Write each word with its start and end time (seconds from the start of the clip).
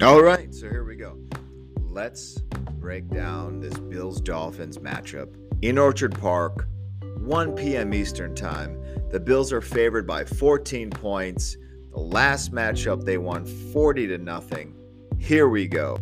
All 0.00 0.22
right, 0.22 0.54
so 0.54 0.70
here 0.70 0.84
we 0.84 0.94
go. 0.94 1.18
Let's 1.80 2.38
break 2.78 3.08
down 3.08 3.58
this 3.58 3.76
Bills 3.76 4.20
Dolphins 4.20 4.78
matchup 4.78 5.34
in 5.62 5.76
Orchard 5.76 6.16
Park, 6.16 6.68
1 7.18 7.56
p.m. 7.56 7.92
Eastern 7.92 8.32
Time. 8.36 8.80
The 9.10 9.18
Bills 9.18 9.52
are 9.52 9.60
favored 9.60 10.06
by 10.06 10.24
14 10.24 10.90
points. 10.90 11.56
The 11.90 11.98
last 11.98 12.52
matchup 12.52 13.04
they 13.04 13.18
won 13.18 13.44
40 13.44 14.06
to 14.06 14.18
nothing. 14.18 14.72
Here 15.18 15.48
we 15.48 15.66
go. 15.66 15.98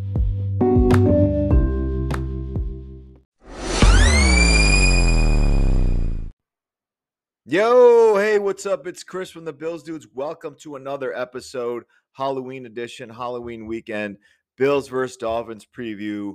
Yo, 7.45 8.06
hey, 8.27 8.39
what's 8.39 8.65
up? 8.65 8.85
It's 8.85 9.05
Chris 9.05 9.29
from 9.29 9.45
the 9.45 9.53
Bills 9.53 9.83
Dudes. 9.83 10.05
Welcome 10.13 10.57
to 10.59 10.75
another 10.75 11.15
episode, 11.15 11.85
Halloween 12.11 12.65
edition, 12.65 13.09
Halloween 13.09 13.65
weekend, 13.67 14.17
Bills 14.57 14.89
versus 14.89 15.15
Dolphins 15.15 15.65
preview. 15.65 16.33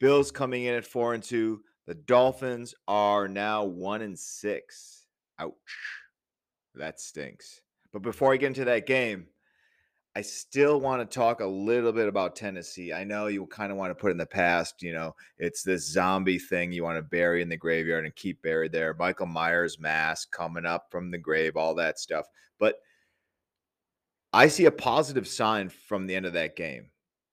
Bills 0.00 0.32
coming 0.32 0.64
in 0.64 0.74
at 0.74 0.84
four 0.84 1.14
and 1.14 1.22
two. 1.22 1.60
The 1.86 1.94
Dolphins 1.94 2.74
are 2.88 3.28
now 3.28 3.62
one 3.62 4.02
and 4.02 4.18
six. 4.18 5.06
Ouch. 5.38 5.52
That 6.74 6.98
stinks. 6.98 7.60
But 7.92 8.02
before 8.02 8.32
I 8.32 8.36
get 8.36 8.48
into 8.48 8.64
that 8.64 8.86
game, 8.86 9.28
I 10.18 10.22
still 10.22 10.80
want 10.80 11.00
to 11.08 11.14
talk 11.16 11.38
a 11.38 11.46
little 11.46 11.92
bit 11.92 12.08
about 12.08 12.34
Tennessee. 12.34 12.92
I 12.92 13.04
know 13.04 13.28
you 13.28 13.46
kind 13.46 13.70
of 13.70 13.78
want 13.78 13.92
to 13.92 13.94
put 13.94 14.10
in 14.10 14.16
the 14.16 14.26
past, 14.26 14.82
you 14.82 14.92
know, 14.92 15.14
it's 15.38 15.62
this 15.62 15.88
zombie 15.88 16.40
thing 16.40 16.72
you 16.72 16.82
want 16.82 16.98
to 16.98 17.02
bury 17.02 17.40
in 17.40 17.48
the 17.48 17.56
graveyard 17.56 18.04
and 18.04 18.16
keep 18.16 18.42
buried 18.42 18.72
there. 18.72 18.96
Michael 18.98 19.26
Myers 19.26 19.78
mask 19.78 20.32
coming 20.32 20.66
up 20.66 20.88
from 20.90 21.12
the 21.12 21.18
grave, 21.18 21.56
all 21.56 21.72
that 21.76 22.00
stuff. 22.00 22.26
But 22.58 22.80
I 24.32 24.48
see 24.48 24.64
a 24.64 24.72
positive 24.72 25.28
sign 25.28 25.68
from 25.68 26.08
the 26.08 26.16
end 26.16 26.26
of 26.26 26.32
that 26.32 26.56
game. 26.56 26.90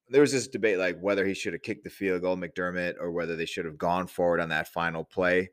There 0.09 0.21
was 0.21 0.31
this 0.31 0.47
debate 0.47 0.77
like 0.77 0.99
whether 0.99 1.25
he 1.25 1.33
should 1.33 1.53
have 1.53 1.63
kicked 1.63 1.85
the 1.85 1.89
field 1.89 2.21
goal, 2.21 2.37
McDermott, 2.37 3.01
or 3.01 3.09
whether 3.09 3.35
they 3.35 3.47
should 3.47 3.65
have 3.65 3.79
gone 3.79 4.05
forward 4.05 4.39
on 4.39 4.49
that 4.49 4.67
final 4.67 5.03
play. 5.03 5.49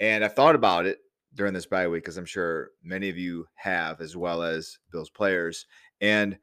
And 0.00 0.24
I 0.24 0.28
thought 0.28 0.54
about 0.54 0.86
it 0.86 1.00
during 1.34 1.52
this 1.52 1.66
bye 1.66 1.88
week 1.88 2.04
because 2.04 2.16
I'm 2.16 2.24
sure 2.24 2.70
many 2.82 3.10
of 3.10 3.18
you 3.18 3.44
have, 3.56 4.00
as 4.00 4.16
well 4.16 4.42
as 4.42 4.78
Bills 4.90 5.10
players. 5.10 5.66
And 6.00 6.38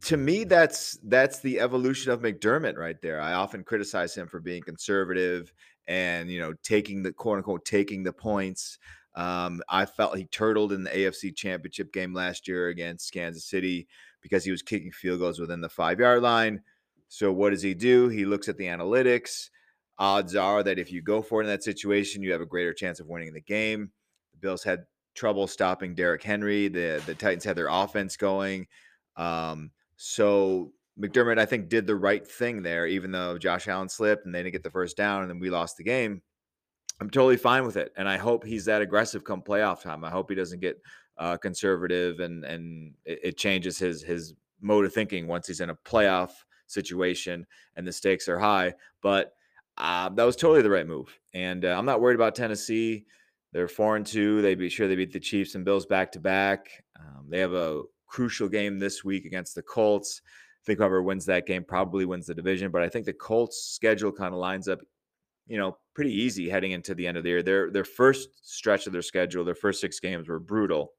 to 0.00 0.16
me, 0.16 0.44
that's 0.44 0.98
that's 1.04 1.40
the 1.40 1.60
evolution 1.60 2.12
of 2.12 2.20
McDermott 2.20 2.78
right 2.78 3.00
there. 3.02 3.20
I 3.20 3.34
often 3.34 3.62
criticize 3.62 4.14
him 4.14 4.26
for 4.26 4.40
being 4.40 4.62
conservative 4.62 5.52
and 5.86 6.30
you 6.30 6.40
know 6.40 6.54
taking 6.62 7.02
the 7.02 7.12
quote 7.12 7.38
unquote 7.38 7.64
taking 7.64 8.02
the 8.02 8.12
points. 8.12 8.78
Um, 9.14 9.60
I 9.68 9.84
felt 9.84 10.16
he 10.16 10.24
turtled 10.24 10.72
in 10.72 10.84
the 10.84 10.90
AFC 10.90 11.36
Championship 11.36 11.92
game 11.92 12.14
last 12.14 12.48
year 12.48 12.68
against 12.68 13.12
Kansas 13.12 13.44
City 13.44 13.86
because 14.22 14.44
he 14.44 14.50
was 14.50 14.62
kicking 14.62 14.90
field 14.90 15.18
goals 15.20 15.38
within 15.38 15.60
the 15.60 15.68
five 15.68 16.00
yard 16.00 16.22
line. 16.22 16.62
So 17.08 17.30
what 17.30 17.50
does 17.50 17.62
he 17.62 17.74
do? 17.74 18.08
He 18.08 18.24
looks 18.24 18.48
at 18.48 18.56
the 18.56 18.64
analytics. 18.64 19.50
Odds 19.98 20.34
are 20.34 20.62
that 20.62 20.78
if 20.78 20.90
you 20.90 21.02
go 21.02 21.20
for 21.20 21.42
it 21.42 21.44
in 21.44 21.50
that 21.50 21.62
situation, 21.62 22.22
you 22.22 22.32
have 22.32 22.40
a 22.40 22.46
greater 22.46 22.72
chance 22.72 22.98
of 23.00 23.08
winning 23.08 23.34
the 23.34 23.42
game. 23.42 23.90
The 24.32 24.38
Bills 24.38 24.64
had 24.64 24.84
trouble 25.14 25.46
stopping 25.46 25.94
Derrick 25.94 26.22
Henry. 26.22 26.68
The 26.68 27.02
the 27.04 27.14
Titans 27.14 27.44
had 27.44 27.56
their 27.56 27.68
offense 27.68 28.16
going. 28.16 28.66
Um, 29.16 29.70
so 30.04 30.72
McDermott, 31.00 31.38
I 31.38 31.46
think, 31.46 31.68
did 31.68 31.86
the 31.86 31.94
right 31.94 32.26
thing 32.26 32.62
there, 32.62 32.88
even 32.88 33.12
though 33.12 33.38
Josh 33.38 33.68
Allen 33.68 33.88
slipped 33.88 34.26
and 34.26 34.34
they 34.34 34.42
didn't 34.42 34.52
get 34.52 34.64
the 34.64 34.70
first 34.70 34.96
down 34.96 35.22
and 35.22 35.30
then 35.30 35.38
we 35.38 35.48
lost 35.48 35.76
the 35.76 35.84
game. 35.84 36.22
I'm 37.00 37.08
totally 37.08 37.36
fine 37.36 37.64
with 37.64 37.76
it, 37.76 37.92
and 37.96 38.08
I 38.08 38.16
hope 38.16 38.44
he's 38.44 38.64
that 38.64 38.82
aggressive 38.82 39.22
come 39.22 39.42
playoff 39.42 39.80
time. 39.80 40.04
I 40.04 40.10
hope 40.10 40.28
he 40.28 40.34
doesn't 40.34 40.60
get 40.60 40.82
uh, 41.18 41.36
conservative 41.36 42.18
and 42.18 42.44
and 42.44 42.94
it, 43.04 43.20
it 43.22 43.36
changes 43.36 43.78
his 43.78 44.02
his 44.02 44.34
mode 44.60 44.84
of 44.84 44.92
thinking 44.92 45.28
once 45.28 45.46
he's 45.46 45.60
in 45.60 45.70
a 45.70 45.76
playoff 45.76 46.30
situation 46.66 47.46
and 47.76 47.86
the 47.86 47.92
stakes 47.92 48.28
are 48.28 48.38
high. 48.40 48.74
But 49.02 49.34
uh, 49.78 50.08
that 50.08 50.24
was 50.24 50.34
totally 50.34 50.62
the 50.62 50.70
right 50.70 50.86
move, 50.86 51.16
and 51.32 51.64
uh, 51.64 51.76
I'm 51.78 51.86
not 51.86 52.00
worried 52.00 52.16
about 52.16 52.34
Tennessee. 52.34 53.06
They're 53.52 53.68
four 53.68 53.94
and 53.94 54.06
two. 54.06 54.42
They 54.42 54.56
be 54.56 54.68
sure 54.68 54.88
they 54.88 54.96
beat 54.96 55.12
the 55.12 55.20
Chiefs 55.20 55.54
and 55.54 55.64
Bills 55.64 55.86
back 55.86 56.10
to 56.12 56.20
back. 56.20 56.70
Um, 56.98 57.26
they 57.28 57.38
have 57.38 57.52
a 57.52 57.82
crucial 58.12 58.48
game 58.48 58.78
this 58.78 59.02
week 59.02 59.24
against 59.24 59.54
the 59.54 59.62
Colts. 59.62 60.20
I 60.24 60.62
think 60.66 60.78
whoever 60.78 61.02
wins 61.02 61.24
that 61.26 61.46
game 61.46 61.64
probably 61.64 62.04
wins 62.04 62.26
the 62.26 62.34
division, 62.34 62.70
but 62.70 62.82
I 62.82 62.88
think 62.88 63.06
the 63.06 63.12
Colts 63.12 63.56
schedule 63.74 64.12
kind 64.12 64.34
of 64.34 64.38
lines 64.38 64.68
up, 64.68 64.80
you 65.46 65.58
know, 65.58 65.78
pretty 65.94 66.12
easy 66.12 66.48
heading 66.48 66.72
into 66.72 66.94
the 66.94 67.06
end 67.06 67.16
of 67.16 67.24
the 67.24 67.30
year. 67.30 67.42
Their 67.42 67.70
their 67.70 67.84
first 67.84 68.28
stretch 68.42 68.86
of 68.86 68.92
their 68.92 69.02
schedule, 69.02 69.44
their 69.44 69.54
first 69.54 69.80
six 69.80 69.98
games 69.98 70.28
were 70.28 70.38
brutal. 70.38 70.92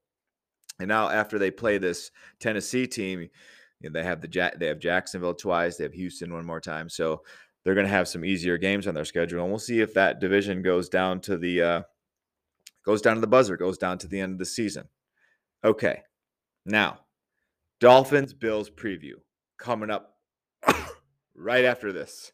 And 0.80 0.90
now 0.90 1.10
after 1.10 1.38
they 1.38 1.52
play 1.52 1.78
this 1.78 2.10
Tennessee 2.40 2.88
team, 2.88 3.22
you 3.22 3.90
know, 3.90 3.94
they 3.94 4.04
have 4.04 4.20
the 4.20 4.52
they 4.58 4.68
have 4.68 4.80
Jacksonville 4.80 5.36
twice, 5.36 5.78
they 5.78 5.84
have 5.84 5.94
Houston 5.94 6.34
one 6.34 6.46
more 6.46 6.60
time. 6.60 6.90
So 6.90 7.22
they're 7.64 7.76
going 7.76 7.88
to 7.88 7.94
have 7.94 8.10
some 8.10 8.26
easier 8.26 8.58
games 8.58 8.88
on 8.88 8.96
their 8.96 9.06
schedule, 9.06 9.42
and 9.42 9.50
we'll 9.50 9.60
see 9.60 9.80
if 9.80 9.94
that 9.94 10.20
division 10.20 10.62
goes 10.62 10.90
down 10.90 11.22
to 11.22 11.38
the 11.38 11.62
uh, 11.62 11.82
goes 12.86 13.02
down 13.02 13.16
to 13.16 13.22
the 13.22 13.28
buzzer, 13.28 13.56
goes 13.56 13.78
down 13.78 14.00
to 14.00 14.08
the 14.08 14.20
end 14.20 14.34
of 14.34 14.40
the 14.40 14.46
season. 14.46 14.90
Okay, 15.64 16.02
now 16.66 17.00
Dolphins 17.84 18.34
Bills 18.34 18.70
preview 18.70 19.16
coming 19.60 19.90
up 19.90 20.16
right 21.36 21.66
after 21.66 21.92
this. 21.92 22.32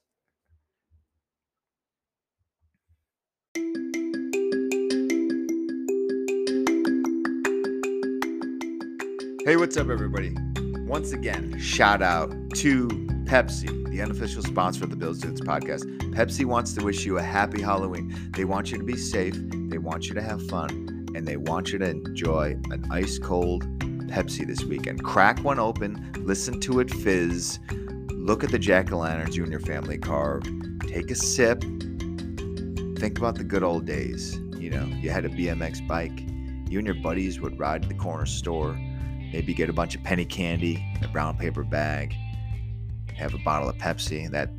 Hey, 9.44 9.58
what's 9.58 9.76
up, 9.76 9.90
everybody? 9.90 10.36
Once 10.86 11.14
again, 11.14 11.60
shout 11.60 12.04
out 12.04 12.30
to 12.58 12.88
Pepsi, 13.26 13.90
the 13.90 14.04
unofficial 14.04 14.44
sponsor 14.44 14.84
of 14.84 14.92
the 14.92 14.96
Bills 14.96 15.18
Dudes 15.18 15.42
podcast. 15.42 15.84
Pepsi 16.14 16.46
wants 16.46 16.74
to 16.74 16.86
wish 16.86 17.08
you 17.08 17.18
a 17.18 17.24
happy 17.24 17.64
Halloween. 17.64 18.16
They 18.36 18.46
want 18.46 18.72
you 18.72 18.78
to 18.78 18.84
be 18.84 18.98
safe, 18.98 19.34
they 19.52 19.80
want 19.80 20.10
you 20.10 20.14
to 20.14 20.22
have 20.22 20.48
fun, 20.48 21.08
and 21.16 21.28
they 21.28 21.38
want 21.38 21.72
you 21.72 21.80
to 21.80 21.90
enjoy 21.90 22.56
an 22.70 22.86
ice 22.92 23.18
cold 23.18 23.66
Pepsi 24.10 24.46
this 24.46 24.64
weekend. 24.64 25.04
Crack 25.04 25.44
one 25.44 25.60
open, 25.60 26.12
listen 26.18 26.60
to 26.62 26.80
it 26.80 26.90
fizz, 26.90 27.60
look 28.10 28.44
at 28.44 28.52
the 28.52 28.60
jack 28.60 28.92
o' 28.92 28.98
lanterns 28.98 29.38
you 29.38 29.44
and 29.44 29.52
your 29.52 29.62
family 29.62 29.98
carved, 29.98 30.50
take 30.88 31.12
a 31.12 31.16
sip, 31.16 31.62
think 32.98 33.18
about 33.18 33.36
the 33.36 33.44
good 33.44 33.64
old 33.64 33.86
days. 33.86 34.38
You 34.58 34.70
know, 34.70 34.86
you 34.86 35.10
had 35.10 35.26
a 35.26 35.30
BMX 35.30 35.88
bike, 35.88 36.20
you 36.70 36.80
and 36.80 36.86
your 36.86 36.96
buddies 36.96 37.40
would 37.40 37.58
ride 37.58 37.84
to 37.84 37.88
the 37.88 37.94
corner 37.94 38.26
store, 38.26 38.74
maybe 39.32 39.54
get 39.54 39.70
a 39.70 39.74
bunch 39.74 39.96
of 39.96 40.04
penny 40.04 40.26
candy, 40.26 40.84
a 41.02 41.08
brown 41.08 41.38
paper 41.38 41.64
bag, 41.64 42.16
have 43.16 43.34
a 43.34 43.40
bottle 43.40 43.70
of 43.70 43.76
Pepsi. 43.78 44.30
That 44.30 44.50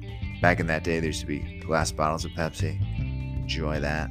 back 0.41 0.61
in 0.61 0.67
that 0.69 0.85
day, 0.85 1.01
there 1.01 1.09
used 1.09 1.21
to 1.21 1.27
be 1.27 1.61
glass 1.61 1.93
bottles 1.93 2.25
of 2.25 2.31
Pepsi. 2.33 2.81
Enjoy 3.41 3.81
that. 3.81 4.11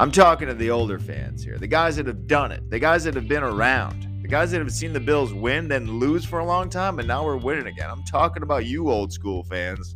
I'm 0.00 0.12
talking 0.12 0.46
to 0.46 0.54
the 0.54 0.70
older 0.70 0.98
fans 0.98 1.42
here, 1.42 1.58
the 1.58 1.66
guys 1.66 1.96
that 1.96 2.06
have 2.06 2.26
done 2.26 2.52
it, 2.52 2.70
the 2.70 2.78
guys 2.78 3.04
that 3.04 3.14
have 3.14 3.28
been 3.28 3.42
around. 3.42 4.07
The 4.28 4.32
guys 4.32 4.50
that 4.50 4.58
have 4.58 4.70
seen 4.70 4.92
the 4.92 5.00
Bills 5.00 5.32
win, 5.32 5.68
then 5.68 5.98
lose 5.98 6.22
for 6.22 6.40
a 6.40 6.44
long 6.44 6.68
time, 6.68 6.98
and 6.98 7.08
now 7.08 7.24
we're 7.24 7.38
winning 7.38 7.66
again. 7.66 7.88
I'm 7.88 8.02
talking 8.02 8.42
about 8.42 8.66
you, 8.66 8.90
old 8.90 9.10
school 9.10 9.42
fans. 9.42 9.94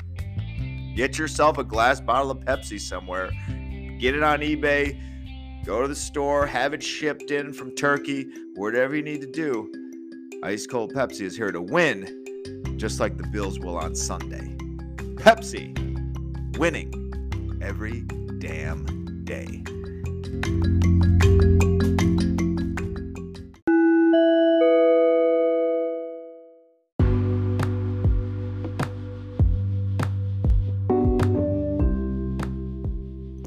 Get 0.97 1.19
yourself 1.19 1.59
a 1.59 1.65
glass 1.65 2.01
bottle 2.01 2.31
of 2.31 2.39
Pepsi 2.39 2.81
somewhere. 2.81 3.31
Get 3.99 4.15
it 4.15 4.23
on 4.23 4.41
eBay. 4.41 5.67
Go 5.67 5.83
to 5.83 5.89
the 5.89 5.95
store. 5.95 6.47
Have 6.47 6.73
it 6.73 6.83
shipped 6.83 7.31
in 7.31 7.53
from 7.53 7.75
Turkey. 7.75 8.27
Whatever 8.55 8.97
you 8.97 9.03
need 9.03 9.21
to 9.21 9.31
do. 9.31 9.71
Ice 10.43 10.67
cold 10.67 10.95
Pepsi 10.95 11.21
is 11.21 11.37
here 11.37 11.53
to 11.53 11.61
win, 11.61 12.75
just 12.79 13.01
like 13.01 13.19
the 13.19 13.27
Bills 13.27 13.59
will 13.59 13.77
on 13.77 13.95
Sunday. 13.95 14.57
Pepsi, 15.17 15.77
winning 16.57 17.61
every 17.61 18.01
damn 18.39 19.25
day. 19.27 19.63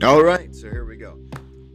All 0.05 0.21
right, 0.21 0.53
so 0.53 0.69
here 0.69 0.85
we 0.85 0.97
go. 0.97 1.17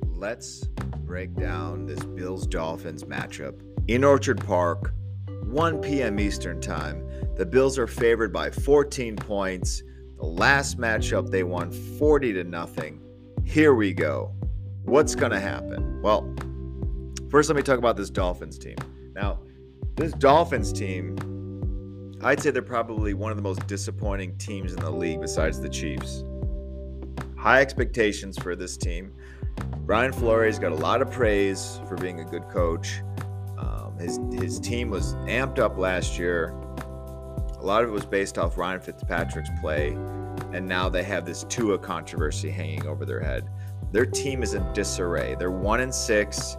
Let's 0.07 0.65
break 1.05 1.35
down 1.35 1.85
this 1.85 1.99
Bills 1.99 2.47
Dolphins 2.47 3.03
matchup 3.03 3.61
in 3.89 4.05
Orchard 4.05 4.39
Park, 4.47 4.95
1 5.43 5.81
p.m. 5.81 6.21
Eastern 6.21 6.61
Time. 6.61 7.05
The 7.35 7.45
Bills 7.45 7.77
are 7.77 7.89
favored 7.89 8.33
by 8.33 8.49
14 8.51 9.17
points. 9.17 9.83
The 10.17 10.27
last 10.27 10.79
matchup 10.79 11.29
they 11.29 11.43
won 11.43 11.73
40 11.73 12.35
to 12.35 12.45
nothing. 12.45 13.01
Here 13.43 13.75
we 13.75 13.93
go. 13.93 14.33
What's 14.85 15.17
going 15.17 15.33
to 15.33 15.41
happen? 15.41 16.01
Well, 16.01 16.33
first 17.31 17.49
let 17.49 17.57
me 17.57 17.63
talk 17.63 17.79
about 17.79 17.97
this 17.97 18.11
Dolphins 18.11 18.61
team. 18.61 18.77
Now, 19.13 19.41
this 19.97 20.13
Dolphins 20.13 20.73
team, 20.73 21.17
I'd 22.23 22.41
say 22.41 22.53
they're 22.53 22.63
probably 22.63 23.13
one 23.13 23.33
of 23.33 23.37
the 23.37 23.43
most 23.43 23.67
disappointing 23.67 24.39
teams 24.39 24.73
in 24.73 24.79
the 24.79 24.93
league 24.93 25.21
besides 25.21 25.61
the 25.61 25.69
Chiefs 25.69 26.23
high 27.41 27.63
expectations 27.63 28.39
for 28.39 28.55
this 28.55 28.77
team. 28.77 29.13
Brian 29.87 30.13
Flores 30.13 30.59
got 30.59 30.73
a 30.73 30.77
lot 30.77 31.01
of 31.01 31.11
praise 31.11 31.81
for 31.89 31.97
being 31.97 32.21
a 32.21 32.25
good 32.25 32.47
coach. 32.51 33.01
Um, 33.59 33.97
his 33.99 34.21
his 34.33 34.61
team 34.61 34.91
was 34.91 35.15
amped 35.27 35.59
up 35.59 35.79
last 35.79 36.19
year. 36.19 36.51
a 37.59 37.65
lot 37.65 37.83
of 37.83 37.89
it 37.89 37.93
was 37.93 38.05
based 38.05 38.37
off 38.39 38.59
Ryan 38.59 38.81
Fitzpatrick's 38.81 39.51
play, 39.61 39.93
and 40.53 40.67
now 40.67 40.89
they 40.91 41.03
have 41.03 41.25
this 41.25 41.45
Tua 41.45 41.79
controversy 41.79 42.51
hanging 42.51 42.87
over 42.87 43.07
their 43.07 43.21
head. 43.21 43.49
Their 43.91 44.07
team 44.07 44.43
is 44.43 44.55
in 44.55 44.73
disarray. 44.75 45.35
They're 45.35 45.51
one 45.51 45.81
and 45.81 45.95
six. 45.95 46.57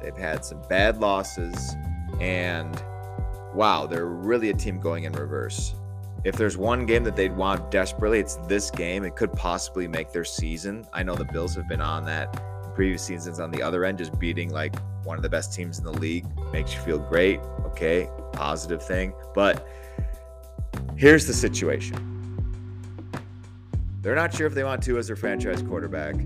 They've 0.00 0.16
had 0.16 0.44
some 0.44 0.62
bad 0.68 0.98
losses, 0.98 1.76
and 2.20 2.82
wow, 3.54 3.86
they're 3.86 4.06
really 4.06 4.48
a 4.48 4.54
team 4.54 4.80
going 4.80 5.04
in 5.04 5.12
reverse. 5.12 5.74
If 6.26 6.34
there's 6.34 6.56
one 6.56 6.86
game 6.86 7.04
that 7.04 7.14
they'd 7.14 7.36
want 7.36 7.70
desperately, 7.70 8.18
it's 8.18 8.34
this 8.48 8.68
game. 8.72 9.04
It 9.04 9.14
could 9.14 9.32
possibly 9.32 9.86
make 9.86 10.10
their 10.10 10.24
season. 10.24 10.84
I 10.92 11.04
know 11.04 11.14
the 11.14 11.24
Bills 11.24 11.54
have 11.54 11.68
been 11.68 11.80
on 11.80 12.04
that 12.06 12.74
previous 12.74 13.04
seasons 13.04 13.38
on 13.38 13.52
the 13.52 13.62
other 13.62 13.84
end, 13.84 13.98
just 13.98 14.18
beating 14.18 14.50
like 14.50 14.74
one 15.04 15.16
of 15.16 15.22
the 15.22 15.28
best 15.28 15.54
teams 15.54 15.78
in 15.78 15.84
the 15.84 15.92
league 15.92 16.26
makes 16.52 16.74
you 16.74 16.80
feel 16.80 16.98
great. 16.98 17.38
Okay, 17.66 18.10
positive 18.32 18.82
thing. 18.82 19.14
But 19.36 19.68
here's 20.96 21.28
the 21.28 21.32
situation 21.32 21.96
they're 24.02 24.16
not 24.16 24.34
sure 24.34 24.48
if 24.48 24.54
they 24.54 24.64
want 24.64 24.82
to 24.82 24.98
as 24.98 25.06
their 25.06 25.14
franchise 25.14 25.62
quarterback. 25.62 26.16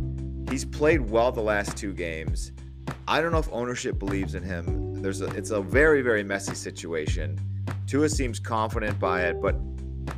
He's 0.49 0.65
played 0.65 1.03
well 1.11 1.31
the 1.31 1.43
last 1.43 1.77
two 1.77 1.93
games. 1.93 2.53
I 3.07 3.21
don't 3.21 3.33
know 3.33 3.39
if 3.39 3.53
ownership 3.53 3.99
believes 3.99 4.35
in 4.35 4.43
him. 4.43 4.95
There's 5.03 5.21
a, 5.21 5.27
it's 5.37 5.51
a 5.51 5.61
very 5.61 6.01
very 6.01 6.25
messy 6.25 6.55
situation. 6.55 7.39
Tua 7.87 8.09
seems 8.09 8.39
confident 8.41 8.99
by 8.99 9.25
it, 9.25 9.43
but 9.43 9.57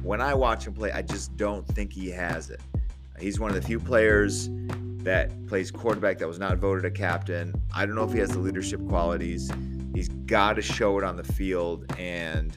when 0.02 0.20
I 0.20 0.34
watch 0.34 0.66
him 0.66 0.74
play, 0.74 0.92
I 0.92 1.02
just 1.02 1.36
don't 1.36 1.66
think 1.66 1.92
he 1.92 2.10
has 2.10 2.50
it. 2.50 2.60
He's 3.18 3.38
one 3.38 3.50
of 3.50 3.56
the 3.56 3.62
few 3.62 3.78
players 3.78 4.48
that 5.04 5.30
plays 5.46 5.70
quarterback 5.70 6.18
that 6.18 6.28
was 6.28 6.38
not 6.38 6.58
voted 6.58 6.84
a 6.84 6.90
captain. 6.90 7.54
I 7.74 7.86
don't 7.86 7.94
know 7.94 8.04
if 8.04 8.12
he 8.12 8.18
has 8.20 8.30
the 8.30 8.38
leadership 8.38 8.86
qualities. 8.88 9.50
He's 9.94 10.08
got 10.08 10.54
to 10.54 10.62
show 10.62 10.98
it 10.98 11.04
on 11.04 11.16
the 11.16 11.24
field, 11.24 11.92
and 11.98 12.56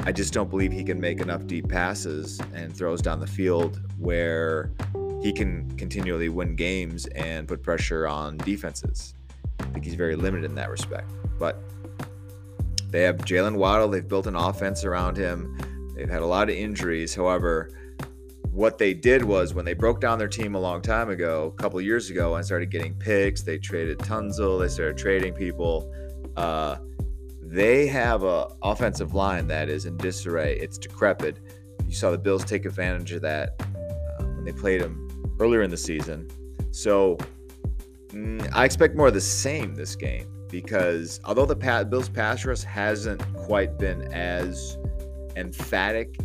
I 0.00 0.12
just 0.12 0.32
don't 0.32 0.50
believe 0.50 0.72
he 0.72 0.84
can 0.84 1.00
make 1.00 1.20
enough 1.20 1.46
deep 1.46 1.68
passes 1.68 2.40
and 2.54 2.74
throws 2.74 3.00
down 3.02 3.20
the 3.20 3.26
field 3.26 3.80
where 3.98 4.72
he 5.22 5.32
can 5.32 5.70
continually 5.76 6.28
win 6.28 6.56
games 6.56 7.06
and 7.06 7.46
put 7.46 7.62
pressure 7.62 8.08
on 8.08 8.36
defenses. 8.38 9.14
I 9.60 9.64
think 9.64 9.84
he's 9.84 9.94
very 9.94 10.16
limited 10.16 10.44
in 10.44 10.56
that 10.56 10.70
respect. 10.70 11.10
But 11.38 11.62
they 12.90 13.02
have 13.02 13.18
Jaylen 13.18 13.56
Waddle. 13.56 13.88
They've 13.88 14.06
built 14.06 14.26
an 14.26 14.34
offense 14.34 14.84
around 14.84 15.16
him. 15.16 15.56
They've 15.94 16.08
had 16.08 16.22
a 16.22 16.26
lot 16.26 16.48
of 16.48 16.56
injuries. 16.56 17.14
However, 17.14 17.70
what 18.50 18.76
they 18.76 18.92
did 18.92 19.24
was 19.24 19.54
when 19.54 19.64
they 19.64 19.72
broke 19.72 20.00
down 20.00 20.18
their 20.18 20.28
team 20.28 20.54
a 20.54 20.60
long 20.60 20.82
time 20.82 21.08
ago, 21.08 21.54
a 21.56 21.62
couple 21.62 21.80
years 21.80 22.10
ago, 22.10 22.34
and 22.34 22.44
started 22.44 22.70
getting 22.70 22.94
picks, 22.94 23.42
they 23.42 23.58
traded 23.58 23.98
Tunsil, 23.98 24.60
they 24.60 24.68
started 24.68 24.96
trading 24.96 25.32
people. 25.32 25.92
Uh, 26.36 26.76
they 27.40 27.86
have 27.86 28.24
a 28.24 28.48
offensive 28.62 29.14
line 29.14 29.46
that 29.46 29.68
is 29.68 29.86
in 29.86 29.96
disarray. 29.96 30.58
It's 30.58 30.78
decrepit. 30.78 31.38
You 31.86 31.94
saw 31.94 32.10
the 32.10 32.18
Bills 32.18 32.44
take 32.44 32.64
advantage 32.64 33.12
of 33.12 33.22
that 33.22 33.60
uh, 33.60 34.24
when 34.24 34.44
they 34.44 34.52
played 34.52 34.80
them 34.80 35.36
earlier 35.40 35.62
in 35.62 35.70
the 35.70 35.76
season. 35.76 36.30
So 36.72 37.18
mm, 38.08 38.48
I 38.52 38.64
expect 38.64 38.96
more 38.96 39.08
of 39.08 39.14
the 39.14 39.20
same 39.20 39.74
this 39.74 39.96
game 39.96 40.28
because 40.50 41.20
although 41.24 41.46
the 41.46 41.86
Bills 41.90 42.08
pass 42.08 42.44
rush 42.44 42.62
hasn't 42.62 43.22
quite 43.34 43.78
been 43.78 44.02
as 44.12 44.76
emphatic 45.36 46.18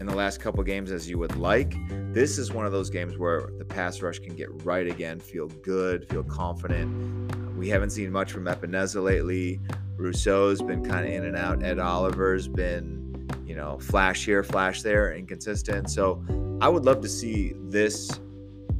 in 0.00 0.06
the 0.06 0.14
last 0.14 0.40
couple 0.40 0.62
games 0.64 0.90
as 0.90 1.08
you 1.08 1.18
would 1.18 1.36
like, 1.36 1.74
this 2.12 2.38
is 2.38 2.52
one 2.52 2.66
of 2.66 2.72
those 2.72 2.90
games 2.90 3.18
where 3.18 3.50
the 3.58 3.64
pass 3.64 4.02
rush 4.02 4.18
can 4.18 4.34
get 4.34 4.48
right 4.64 4.86
again, 4.86 5.20
feel 5.20 5.46
good, 5.46 6.08
feel 6.08 6.24
confident. 6.24 7.56
We 7.56 7.68
haven't 7.68 7.90
seen 7.90 8.10
much 8.10 8.32
from 8.32 8.46
Epenesa 8.46 9.02
lately. 9.02 9.60
Rousseau's 9.96 10.60
been 10.60 10.84
kind 10.84 11.06
of 11.06 11.12
in 11.12 11.24
and 11.24 11.36
out. 11.36 11.62
Ed 11.62 11.78
Oliver's 11.78 12.48
been, 12.48 13.28
you 13.46 13.54
know, 13.54 13.78
flash 13.78 14.24
here, 14.24 14.42
flash 14.42 14.82
there, 14.82 15.14
inconsistent. 15.14 15.88
So 15.88 16.24
I 16.60 16.68
would 16.68 16.84
love 16.84 17.00
to 17.02 17.08
see 17.08 17.54
this 17.68 18.10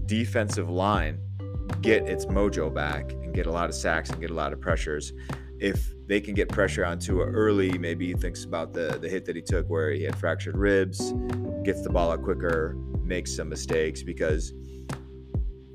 defensive 0.06 0.68
line 0.68 1.20
get 1.80 2.02
its 2.08 2.26
mojo 2.26 2.72
back 2.72 3.12
and 3.12 3.32
get 3.32 3.46
a 3.46 3.50
lot 3.50 3.68
of 3.68 3.74
sacks 3.74 4.10
and 4.10 4.20
get 4.20 4.30
a 4.30 4.34
lot 4.34 4.52
of 4.52 4.60
pressures. 4.60 5.12
If 5.58 5.94
they 6.12 6.20
can 6.20 6.34
get 6.34 6.46
pressure 6.50 6.84
on 6.84 6.98
Tua 6.98 7.24
early, 7.24 7.78
maybe 7.78 8.08
he 8.08 8.12
thinks 8.12 8.44
about 8.44 8.74
the 8.74 8.98
the 9.00 9.08
hit 9.08 9.24
that 9.24 9.34
he 9.34 9.40
took 9.40 9.66
where 9.70 9.92
he 9.92 10.02
had 10.02 10.14
fractured 10.14 10.58
ribs, 10.58 11.14
gets 11.64 11.80
the 11.80 11.88
ball 11.88 12.12
out 12.12 12.22
quicker, 12.22 12.76
makes 13.02 13.34
some 13.34 13.48
mistakes 13.48 14.02
because 14.02 14.52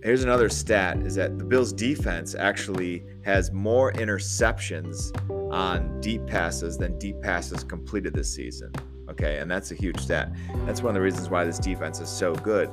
here's 0.04 0.24
another 0.24 0.48
stat 0.48 0.98
is 0.98 1.16
that 1.16 1.40
the 1.40 1.44
Bills 1.44 1.74
defense 1.74 2.36
actually 2.36 3.04
has 3.24 3.52
more 3.52 3.92
interceptions 3.94 5.12
on 5.52 6.00
deep 6.02 6.24
passes 6.28 6.78
than 6.78 7.00
deep 7.00 7.20
passes 7.20 7.64
completed 7.64 8.14
this 8.14 8.32
season. 8.32 8.72
Okay, 9.10 9.40
and 9.40 9.50
that's 9.50 9.72
a 9.72 9.76
huge 9.76 10.00
stat. 10.00 10.32
That's 10.68 10.84
one 10.84 10.92
of 10.92 10.94
the 10.94 11.02
reasons 11.02 11.32
why 11.32 11.46
this 11.46 11.58
defense 11.58 12.00
is 12.00 12.10
so 12.10 12.36
good. 12.36 12.70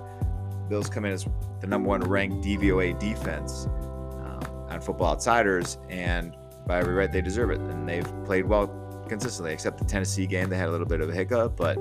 Bills 0.68 0.90
come 0.90 1.06
in 1.06 1.12
as 1.12 1.26
the 1.62 1.66
number 1.66 1.88
one 1.88 2.02
ranked 2.02 2.44
DVOA 2.44 2.98
defense 2.98 3.64
um, 3.64 4.66
on 4.68 4.82
Football 4.82 5.12
Outsiders, 5.12 5.78
and 5.88 6.36
by 6.66 6.78
every 6.78 6.94
right, 6.94 7.10
they 7.10 7.20
deserve 7.20 7.50
it. 7.50 7.58
And 7.60 7.88
they've 7.88 8.24
played 8.24 8.46
well 8.46 8.68
consistently, 9.08 9.52
except 9.52 9.78
the 9.78 9.84
Tennessee 9.84 10.26
game. 10.26 10.48
They 10.48 10.56
had 10.56 10.68
a 10.68 10.72
little 10.72 10.86
bit 10.86 11.00
of 11.00 11.08
a 11.08 11.12
hiccup, 11.12 11.56
but 11.56 11.76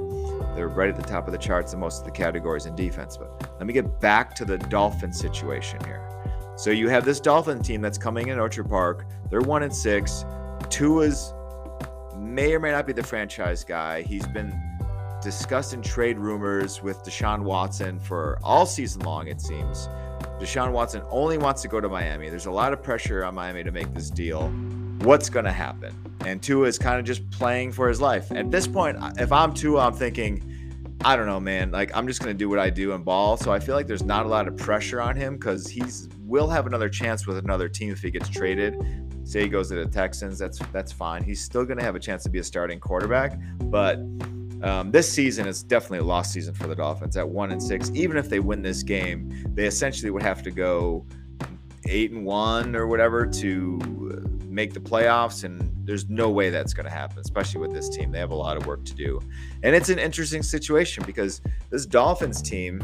they're 0.56 0.68
right 0.68 0.90
at 0.90 0.96
the 0.96 1.04
top 1.04 1.28
of 1.28 1.32
the 1.32 1.38
charts 1.38 1.74
in 1.74 1.80
most 1.80 2.00
of 2.00 2.06
the 2.06 2.12
categories 2.12 2.66
in 2.66 2.76
defense. 2.76 3.18
But 3.18 3.50
let 3.58 3.66
me 3.66 3.74
get 3.74 4.00
back 4.00 4.36
to 4.36 4.46
the 4.46 4.58
Dolphin 4.58 5.14
situation 5.14 5.84
here. 5.86 6.10
So 6.56 6.70
you 6.70 6.90
have 6.90 7.06
this 7.06 7.20
Dolphin 7.20 7.62
team 7.62 7.82
that's 7.82 7.98
coming 7.98 8.28
in 8.28 8.40
Orchard 8.40 8.70
Park. 8.70 9.08
They're 9.30 9.42
one 9.42 9.64
and 9.64 9.76
six. 9.76 10.26
Tua's 10.70 11.34
may 12.18 12.54
or 12.54 12.60
may 12.60 12.72
not 12.72 12.86
be 12.86 12.94
the 12.94 13.04
franchise 13.04 13.64
guy. 13.64 14.04
He's 14.04 14.28
been 14.28 14.54
discussed 15.22 15.74
in 15.74 15.82
trade 15.82 16.20
rumors 16.20 16.84
with 16.84 17.02
Deshaun 17.04 17.44
Watson 17.44 18.00
for 18.00 18.38
all 18.44 18.66
season 18.66 19.02
long, 19.04 19.28
it 19.28 19.42
seems. 19.42 19.88
Deshaun 20.40 20.72
Watson 20.72 21.02
only 21.10 21.38
wants 21.38 21.62
to 21.62 21.68
go 21.68 21.80
to 21.80 21.90
Miami. 21.90 22.30
There's 22.30 22.48
a 22.48 22.52
lot 22.52 22.74
of 22.74 22.82
pressure 22.82 23.24
on 23.24 23.36
Miami 23.36 23.64
to 23.64 23.72
make 23.72 23.94
this 23.94 24.10
deal. 24.10 24.50
What's 25.00 25.30
going 25.30 25.46
to 25.46 25.52
happen? 25.52 25.96
And 26.26 26.42
Tua 26.42 26.68
is 26.68 26.78
kind 26.80 27.00
of 27.00 27.06
just 27.06 27.30
playing 27.32 27.72
for 27.72 27.88
his 27.88 28.02
life. 28.02 28.32
At 28.32 28.52
this 28.52 28.68
point, 28.68 28.98
if 29.18 29.32
I'm 29.32 29.54
Tua, 29.54 29.88
I'm 29.88 29.94
thinking, 29.94 30.42
I 31.06 31.18
don't 31.18 31.26
know, 31.26 31.40
man. 31.40 31.72
Like 31.72 31.96
I'm 31.96 32.08
just 32.08 32.22
gonna 32.22 32.34
do 32.34 32.48
what 32.48 32.60
I 32.60 32.70
do 32.70 32.94
and 32.94 33.04
ball. 33.04 33.36
So 33.36 33.52
I 33.52 33.60
feel 33.60 33.76
like 33.76 33.88
there's 33.88 34.04
not 34.04 34.26
a 34.26 34.30
lot 34.30 34.48
of 34.48 34.56
pressure 34.56 35.02
on 35.02 35.18
him 35.18 35.36
because 35.36 35.68
he's 35.68 36.08
will 36.20 36.48
have 36.48 36.66
another 36.66 36.88
chance 36.88 37.28
with 37.28 37.38
another 37.38 37.68
team 37.68 37.92
if 37.92 38.02
he 38.02 38.10
gets 38.10 38.30
traded. 38.30 38.76
Say 39.26 39.42
he 39.42 39.48
goes 39.50 39.70
to 39.70 39.76
the 39.76 39.86
Texans, 39.86 40.40
that's 40.40 40.60
that's 40.72 40.94
fine. 40.94 41.22
He's 41.22 41.42
still 41.42 41.66
gonna 41.66 41.84
have 41.84 41.96
a 41.96 42.00
chance 42.00 42.24
to 42.24 42.30
be 42.30 42.40
a 42.40 42.44
starting 42.44 42.80
quarterback, 42.80 43.38
but 43.64 44.00
um, 44.64 44.92
this 44.92 45.12
season 45.12 45.48
is 45.48 45.62
definitely 45.62 46.00
a 46.00 46.04
lost 46.04 46.32
season 46.32 46.54
for 46.54 46.68
the 46.68 46.76
Dolphins 46.76 47.18
at 47.18 47.28
one 47.28 47.52
and 47.52 47.62
six. 47.62 47.92
Even 47.94 48.18
if 48.18 48.30
they 48.30 48.40
win 48.40 48.62
this 48.62 48.82
game, 48.82 49.30
they 49.54 49.66
essentially 49.66 50.10
would 50.10 50.24
have 50.24 50.42
to 50.44 50.52
go 50.52 51.06
eight 51.86 52.12
and 52.12 52.26
one 52.26 52.76
or 52.76 52.88
whatever 52.88 53.26
to 53.26 53.78
make 54.48 54.74
the 54.74 54.80
playoffs. 54.80 55.44
And 55.44 55.70
there's 55.86 56.08
no 56.08 56.30
way 56.30 56.50
that's 56.50 56.74
going 56.74 56.86
to 56.86 56.92
happen, 56.92 57.20
especially 57.20 57.60
with 57.60 57.74
this 57.74 57.90
team. 57.90 58.12
They 58.12 58.20
have 58.20 58.32
a 58.32 58.36
lot 58.36 58.56
of 58.56 58.66
work 58.66 58.86
to 58.86 58.96
do, 58.96 59.20
and 59.64 59.76
it's 59.76 59.90
an 59.90 60.00
interesting 60.00 60.44
situation 60.44 61.04
because 61.06 61.42
this 61.70 61.86
Dolphins 61.86 62.42
team, 62.42 62.82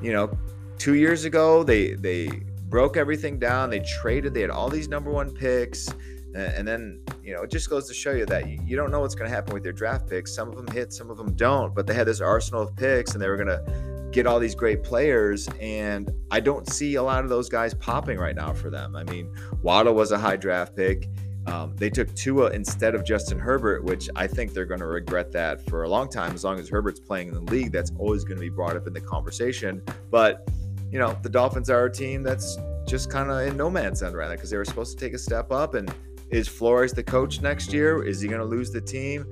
you 0.00 0.12
know, 0.12 0.30
two 0.78 0.94
years 0.94 1.24
ago 1.24 1.64
they 1.64 1.94
they 1.94 2.28
broke 2.68 2.96
everything 2.96 3.38
down. 3.40 3.68
They 3.68 3.80
traded. 3.80 4.32
They 4.32 4.42
had 4.42 4.50
all 4.50 4.68
these 4.68 4.88
number 4.88 5.10
one 5.10 5.30
picks. 5.30 5.88
And 6.32 6.66
then, 6.66 7.02
you 7.22 7.34
know, 7.34 7.42
it 7.42 7.50
just 7.50 7.70
goes 7.70 7.86
to 7.88 7.94
show 7.94 8.12
you 8.12 8.26
that 8.26 8.48
you 8.48 8.76
don't 8.76 8.90
know 8.90 9.00
what's 9.00 9.14
going 9.14 9.28
to 9.28 9.34
happen 9.34 9.54
with 9.54 9.64
your 9.64 9.72
draft 9.72 10.08
picks. 10.08 10.34
Some 10.34 10.48
of 10.48 10.56
them 10.56 10.66
hit, 10.68 10.92
some 10.92 11.10
of 11.10 11.16
them 11.16 11.34
don't. 11.34 11.74
But 11.74 11.86
they 11.86 11.94
had 11.94 12.06
this 12.06 12.20
arsenal 12.20 12.62
of 12.62 12.74
picks 12.76 13.12
and 13.12 13.22
they 13.22 13.28
were 13.28 13.36
going 13.36 13.48
to 13.48 14.08
get 14.12 14.26
all 14.26 14.38
these 14.38 14.54
great 14.54 14.82
players. 14.82 15.48
And 15.60 16.10
I 16.30 16.40
don't 16.40 16.68
see 16.68 16.96
a 16.96 17.02
lot 17.02 17.24
of 17.24 17.30
those 17.30 17.48
guys 17.48 17.74
popping 17.74 18.18
right 18.18 18.34
now 18.34 18.52
for 18.52 18.70
them. 18.70 18.96
I 18.96 19.04
mean, 19.04 19.32
Waddle 19.62 19.94
was 19.94 20.12
a 20.12 20.18
high 20.18 20.36
draft 20.36 20.76
pick. 20.76 21.08
Um, 21.46 21.74
they 21.76 21.90
took 21.90 22.14
Tua 22.14 22.50
instead 22.50 22.94
of 22.94 23.04
Justin 23.04 23.38
Herbert, 23.38 23.84
which 23.84 24.08
I 24.14 24.26
think 24.26 24.52
they're 24.52 24.66
going 24.66 24.80
to 24.80 24.86
regret 24.86 25.32
that 25.32 25.64
for 25.68 25.84
a 25.84 25.88
long 25.88 26.08
time. 26.08 26.34
As 26.34 26.44
long 26.44 26.58
as 26.58 26.68
Herbert's 26.68 27.00
playing 27.00 27.28
in 27.28 27.34
the 27.34 27.40
league, 27.40 27.72
that's 27.72 27.92
always 27.98 28.24
going 28.24 28.36
to 28.36 28.42
be 28.42 28.50
brought 28.50 28.76
up 28.76 28.86
in 28.86 28.92
the 28.92 29.00
conversation. 29.00 29.82
But, 30.10 30.48
you 30.90 30.98
know, 30.98 31.18
the 31.22 31.30
Dolphins 31.30 31.70
are 31.70 31.86
a 31.86 31.92
team 31.92 32.22
that's 32.22 32.58
just 32.86 33.10
kind 33.10 33.30
of 33.30 33.40
in 33.40 33.56
no 33.56 33.70
man's 33.70 34.02
land 34.02 34.16
right 34.16 34.28
now 34.28 34.34
because 34.34 34.50
they 34.50 34.56
were 34.56 34.64
supposed 34.64 34.98
to 34.98 35.04
take 35.04 35.14
a 35.14 35.18
step 35.18 35.50
up 35.50 35.74
and 35.74 35.92
is 36.30 36.46
Flores 36.48 36.92
the 36.92 37.02
coach 37.02 37.40
next 37.40 37.72
year? 37.72 38.04
Is 38.04 38.20
he 38.20 38.28
going 38.28 38.40
to 38.40 38.46
lose 38.46 38.70
the 38.70 38.80
team? 38.80 39.26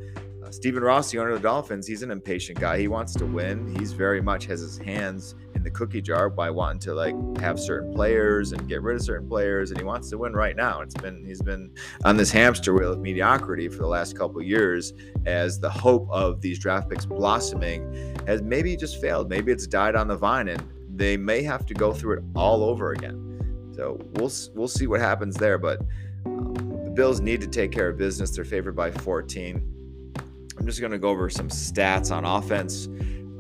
Uh, 0.45 0.51
Stephen 0.51 0.83
Ross, 0.83 1.11
the 1.11 1.19
owner 1.19 1.31
of 1.31 1.43
the 1.43 1.49
Dolphins, 1.49 1.87
he's 1.87 2.03
an 2.03 2.11
impatient 2.11 2.59
guy. 2.59 2.79
He 2.79 2.89
wants 2.89 3.13
to 3.15 3.27
win. 3.27 3.75
He's 3.79 3.93
very 3.93 4.21
much 4.21 4.47
has 4.47 4.61
his 4.61 4.79
hands 4.79 5.35
in 5.55 5.63
the 5.63 5.71
cookie 5.71 6.01
jar 6.01 6.29
by 6.29 6.51
wanting 6.51 6.81
to 6.81 6.95
like 6.95 7.15
have 7.39 7.61
certain 7.61 7.93
players 7.93 8.53
and 8.53 8.69
get 8.69 8.83
rid 8.83 8.97
of 8.97 9.03
certain 9.03 9.29
players, 9.29 9.71
and 9.71 9.79
he 9.79 9.85
wants 9.85 10.11
to 10.11 10.19
win 10.19 10.33
right 10.33 10.57
now. 10.57 10.81
It's 10.81 10.95
been 10.95 11.25
he's 11.25 11.43
been 11.43 11.71
on 12.05 12.17
this 12.17 12.31
hamster 12.31 12.75
wheel 12.75 12.93
of 12.93 13.01
mediocrity 13.01 13.69
for 13.69 13.79
the 13.79 13.89
last 13.89 14.17
couple 14.17 14.41
years 14.43 14.93
as 15.27 15.61
the 15.61 15.71
hope 15.71 16.09
of 16.11 16.41
these 16.41 16.59
draft 16.59 16.89
picks 16.89 17.07
blossoming 17.07 18.17
has 18.27 18.43
maybe 18.43 18.77
just 18.77 19.01
failed. 19.01 19.29
Maybe 19.29 19.53
it's 19.53 19.67
died 19.67 19.95
on 19.95 20.09
the 20.09 20.17
vine, 20.17 20.49
and 20.49 20.63
they 20.97 21.17
may 21.17 21.43
have 21.43 21.67
to 21.67 21.75
go 21.75 21.93
through 21.93 22.19
it 22.19 22.25
all 22.35 22.65
over 22.65 22.93
again. 22.93 23.71
So 23.77 24.01
we'll 24.15 24.33
we'll 24.55 24.69
see 24.69 24.87
what 24.87 25.01
happens 25.01 25.37
there, 25.37 25.59
but. 25.59 25.81
Um, 26.27 26.78
Bills 26.99 27.21
need 27.21 27.41
to 27.41 27.47
take 27.47 27.71
care 27.71 27.89
of 27.89 27.97
business. 27.97 28.33
They're 28.33 28.45
favored 28.45 28.75
by 28.75 28.91
14. 28.91 30.13
I'm 30.59 30.67
just 30.67 30.81
going 30.81 30.91
to 30.91 30.99
go 30.99 31.11
over 31.11 31.31
some 31.31 31.49
stats 31.49 32.11
on 32.11 32.25
offense. 32.25 32.89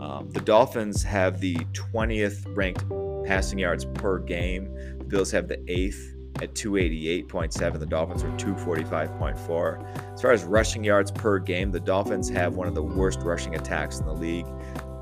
Um, 0.01 0.31
the 0.31 0.41
Dolphins 0.41 1.03
have 1.03 1.41
the 1.41 1.57
20th 1.73 2.47
ranked 2.57 2.85
passing 3.27 3.59
yards 3.59 3.85
per 3.85 4.21
game. 4.21 4.73
The 4.99 5.05
Bills 5.05 5.33
have 5.33 5.49
the 5.49 5.61
eighth 5.67 6.15
at 6.41 6.55
288.7. 6.55 7.81
The 7.81 7.87
Dolphins 7.87 8.23
are 8.23 8.31
245.4. 8.37 10.15
As 10.15 10.23
far 10.23 10.31
as 10.31 10.45
rushing 10.45 10.85
yards 10.85 11.11
per 11.11 11.41
game, 11.41 11.73
the 11.73 11.81
Dolphins 11.81 12.29
have 12.29 12.55
one 12.55 12.69
of 12.69 12.77
the 12.77 12.85
worst 12.85 13.19
rushing 13.23 13.57
attacks 13.57 13.99
in 13.99 14.07
the 14.07 14.15
league. 14.15 14.47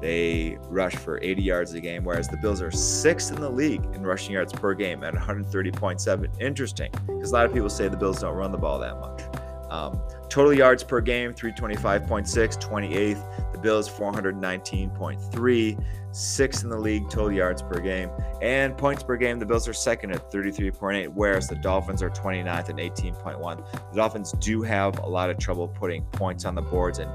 They 0.07 0.57
rush 0.69 0.95
for 0.95 1.19
80 1.21 1.43
yards 1.43 1.75
a 1.75 1.81
game, 1.81 2.05
whereas 2.05 2.29
the 2.29 2.37
Bills 2.37 2.63
are 2.63 2.71
sixth 2.71 3.33
in 3.33 3.41
the 3.41 3.51
league 3.51 3.85
in 3.93 4.07
rushing 4.07 4.35
yards 4.35 4.53
per 4.53 4.73
game 4.73 5.03
at 5.03 5.15
130.7. 5.15 6.41
Interesting, 6.41 6.93
because 7.09 7.33
a 7.33 7.35
lot 7.35 7.45
of 7.45 7.53
people 7.53 7.69
say 7.69 7.89
the 7.89 7.97
Bills 7.97 8.21
don't 8.21 8.37
run 8.37 8.53
the 8.53 8.57
ball 8.57 8.79
that 8.79 9.01
much. 9.01 9.23
Um, 9.69 10.01
total 10.29 10.55
yards 10.55 10.85
per 10.85 11.01
game, 11.01 11.35
325.6, 11.35 12.29
28th. 12.57 13.53
The 13.53 13.59
Bills, 13.59 13.91
419.3, 13.91 15.85
sixth 16.13 16.63
in 16.63 16.71
the 16.71 16.79
league 16.79 17.11
total 17.11 17.33
yards 17.33 17.63
per 17.63 17.81
game. 17.81 18.09
And 18.41 18.79
points 18.79 19.03
per 19.03 19.17
game, 19.17 19.41
the 19.41 19.47
Bills 19.47 19.67
are 19.67 19.73
second 19.73 20.13
at 20.13 20.31
33.8, 20.31 21.09
whereas 21.09 21.49
the 21.49 21.57
Dolphins 21.57 22.01
are 22.01 22.11
29th 22.11 22.69
at 22.69 22.77
18.1. 22.77 23.91
The 23.91 23.97
Dolphins 23.97 24.31
do 24.39 24.63
have 24.63 25.01
a 25.01 25.07
lot 25.09 25.31
of 25.31 25.39
trouble 25.39 25.67
putting 25.67 26.05
points 26.13 26.45
on 26.45 26.55
the 26.55 26.63
boards 26.63 27.01
and 27.01 27.11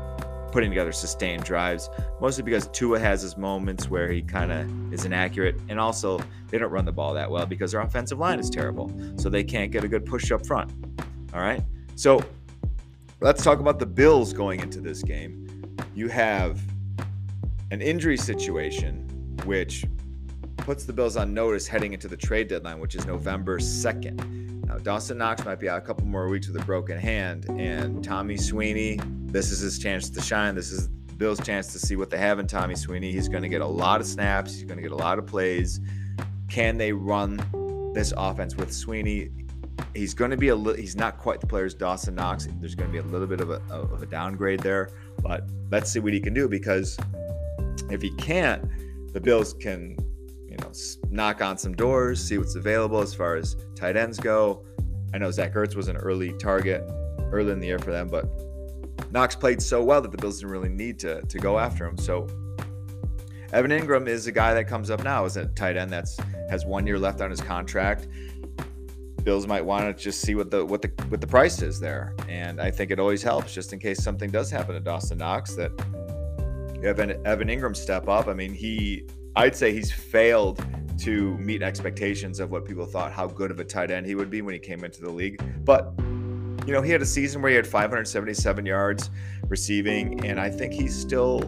putting 0.52 0.70
together 0.70 0.92
sustained 0.92 1.44
drives, 1.44 1.90
mostly 2.20 2.44
because 2.44 2.68
Tua 2.68 3.00
has 3.00 3.22
his 3.22 3.38
moments 3.38 3.90
where 3.90 4.12
he 4.12 4.22
kind 4.22 4.52
of 4.52 4.94
is 4.94 5.06
inaccurate. 5.06 5.56
And 5.70 5.80
also, 5.80 6.20
they 6.50 6.58
don't 6.58 6.72
run 6.72 6.86
the 6.86 6.92
ball 6.92 7.14
that 7.14 7.30
well 7.30 7.46
because 7.46 7.72
their 7.72 7.82
offensive 7.82 8.20
line 8.20 8.40
is 8.40 8.50
terrible. 8.50 8.92
So 9.18 9.30
they 9.30 9.44
can't 9.44 9.72
get 9.72 9.84
a 9.84 9.88
good 9.88 10.06
push 10.06 10.32
up 10.32 10.46
front. 10.46 10.72
All 11.34 11.42
right. 11.42 11.64
So 11.96 12.24
let's 13.22 13.44
talk 13.44 13.60
about 13.60 13.80
the 13.80 13.86
Bills 13.86 14.34
going 14.34 14.60
into 14.60 14.82
this 14.82 15.04
game. 15.04 15.48
You 15.96 16.08
have 16.10 16.60
an 17.72 17.82
injury 17.82 18.18
situation, 18.18 19.08
which 19.46 19.86
puts 20.58 20.84
the 20.84 20.94
Bills 20.94 21.18
on 21.18 21.34
notice 21.34 21.68
heading 21.68 21.94
into 21.94 22.08
the 22.08 22.18
trade 22.18 22.48
deadline, 22.48 22.80
which 22.80 22.96
is 22.96 23.06
November 23.06 23.60
2nd. 23.60 24.66
Now, 24.66 24.78
Dawson 24.78 25.18
Knox 25.18 25.44
might 25.46 25.60
be 25.60 25.68
out 25.68 25.78
a 25.78 25.82
couple 25.82 26.06
more 26.06 26.30
weeks 26.30 26.48
with 26.48 26.62
a 26.62 26.66
broken 26.66 26.98
hand, 26.98 27.46
and 27.50 28.04
Tommy 28.04 28.38
Sweeney, 28.38 29.00
this 29.32 29.52
is 29.52 29.60
his 29.60 29.80
chance 29.80 30.10
to 30.10 30.22
shine. 30.22 30.56
This 30.56 30.72
is 30.72 30.90
Bill's 31.18 31.40
chance 31.40 31.72
to 31.72 31.80
see 31.80 31.96
what 31.96 32.10
they 32.10 32.18
have 32.18 32.40
in 32.40 32.48
Tommy 32.48 32.76
Sweeney. 32.76 33.12
He's 33.12 33.30
going 33.30 33.44
to 33.44 33.50
get 33.50 33.62
a 33.62 33.66
lot 33.66 34.02
of 34.02 34.08
snaps, 34.08 34.56
he's 34.56 34.64
going 34.64 34.78
to 34.78 34.82
get 34.82 34.92
a 34.92 34.96
lot 34.96 35.20
of 35.20 35.26
plays. 35.26 35.80
Can 36.50 36.78
they 36.78 36.92
run 36.92 37.38
this 37.94 38.14
offense 38.18 38.56
with 38.56 38.74
Sweeney? 38.74 39.30
He's 39.94 40.14
going 40.14 40.32
to 40.32 40.38
be 40.38 40.50
a 40.50 40.56
little, 40.56 40.80
he's 40.80 40.96
not 40.96 41.18
quite 41.18 41.40
the 41.40 41.48
players 41.48 41.74
Dawson 41.74 42.16
Knox. 42.16 42.48
There's 42.60 42.76
going 42.76 42.90
to 42.90 42.92
be 42.92 43.00
a 43.00 43.10
little 43.10 43.28
bit 43.28 43.40
of 43.40 43.50
a, 43.50 43.62
of 43.70 44.04
a 44.04 44.06
downgrade 44.06 44.60
there, 44.60 44.90
but 45.22 45.48
let's 45.70 45.92
see 45.92 46.00
what 46.00 46.12
he 46.12 46.20
can 46.20 46.34
do 46.34 46.50
because 46.50 46.98
if 47.90 48.02
he 48.02 48.10
can't, 48.16 48.64
the 49.14 49.22
Bills 49.22 49.54
can, 49.54 49.96
you 50.50 50.58
know, 50.58 50.72
knock 51.10 51.42
on 51.42 51.58
some 51.58 51.74
doors, 51.74 52.22
see 52.22 52.38
what's 52.38 52.56
available 52.56 53.00
as 53.00 53.14
far 53.14 53.36
as 53.36 53.56
tight 53.76 53.96
ends 53.96 54.20
go. 54.20 54.66
I 55.14 55.18
know 55.18 55.32
Zach 55.32 55.54
Ertz 55.54 55.76
was 55.76 55.88
an 55.88 55.98
early 55.98 56.34
target 56.38 56.84
early 57.32 57.52
in 57.52 57.60
the 57.60 57.68
year 57.68 57.80
for 57.80 57.92
them, 57.92 58.08
but 58.08 58.26
Knox 59.12 59.36
played 59.36 59.62
so 59.62 59.84
well 59.84 60.02
that 60.02 60.12
the 60.12 60.18
Bills 60.18 60.40
didn't 60.40 60.52
really 60.52 60.70
need 60.70 61.00
to 61.00 61.22
to 61.22 61.38
go 61.38 61.60
after 61.60 61.86
him. 61.86 61.98
So 61.98 62.28
Evan 63.54 63.72
Engram 63.72 64.08
is 64.08 64.28
a 64.28 64.32
guy 64.32 64.54
that 64.54 64.66
comes 64.66 64.90
up 64.90 65.04
now 65.04 65.26
as 65.26 65.38
a 65.38 65.48
tight 65.48 65.78
end 65.78 65.92
that's 65.92 66.18
has 66.50 66.66
one 66.66 66.88
year 66.88 66.98
left 66.98 67.22
on 67.22 67.30
his 67.30 67.42
contract. 67.42 68.08
Bills 69.24 69.46
might 69.46 69.64
want 69.64 69.86
to 69.86 70.04
just 70.04 70.22
see 70.22 70.36
what 70.36 70.50
the 70.50 70.66
what 70.66 70.82
the 70.82 70.92
what 71.10 71.22
the 71.22 71.28
price 71.28 71.62
is 71.62 71.80
there, 71.80 72.16
and 72.28 72.60
I 72.60 72.72
think 72.72 72.92
it 72.92 73.00
always 73.00 73.22
helps 73.22 73.54
just 73.54 73.72
in 73.74 73.80
case 73.80 74.02
something 74.02 74.32
does 74.32 74.50
happen 74.50 74.74
to 74.74 74.80
Dawson 74.80 75.20
Knox 75.20 75.56
that 75.56 75.72
Evan, 76.84 77.26
Evan 77.26 77.48
Engram 77.48 77.76
step 77.76 78.08
up. 78.08 78.28
I 78.28 78.34
mean, 78.34 78.54
he, 78.54 79.06
I'd 79.36 79.56
say 79.56 79.72
he's 79.72 79.92
failed 79.92 80.64
to 81.00 81.38
meet 81.38 81.62
expectations 81.62 82.40
of 82.40 82.52
what 82.52 82.66
people 82.66 82.86
thought 82.86 83.12
how 83.12 83.28
good 83.28 83.52
of 83.52 83.60
a 83.60 83.64
tight 83.64 83.92
end 83.92 84.06
he 84.06 84.16
would 84.16 84.30
be 84.30 84.42
when 84.42 84.54
he 84.54 84.60
came 84.60 84.84
into 84.84 85.02
the 85.02 85.10
league. 85.10 85.42
But, 85.64 85.94
you 86.66 86.74
know, 86.74 86.82
he 86.82 86.92
had 86.92 87.02
a 87.02 87.06
season 87.06 87.42
where 87.42 87.50
he 87.50 87.56
had 87.56 87.68
577 87.68 88.66
yards 88.66 89.10
receiving, 89.48 90.26
and 90.26 90.40
I 90.40 90.50
think 90.50 90.74
he 90.74 90.88
still 90.88 91.42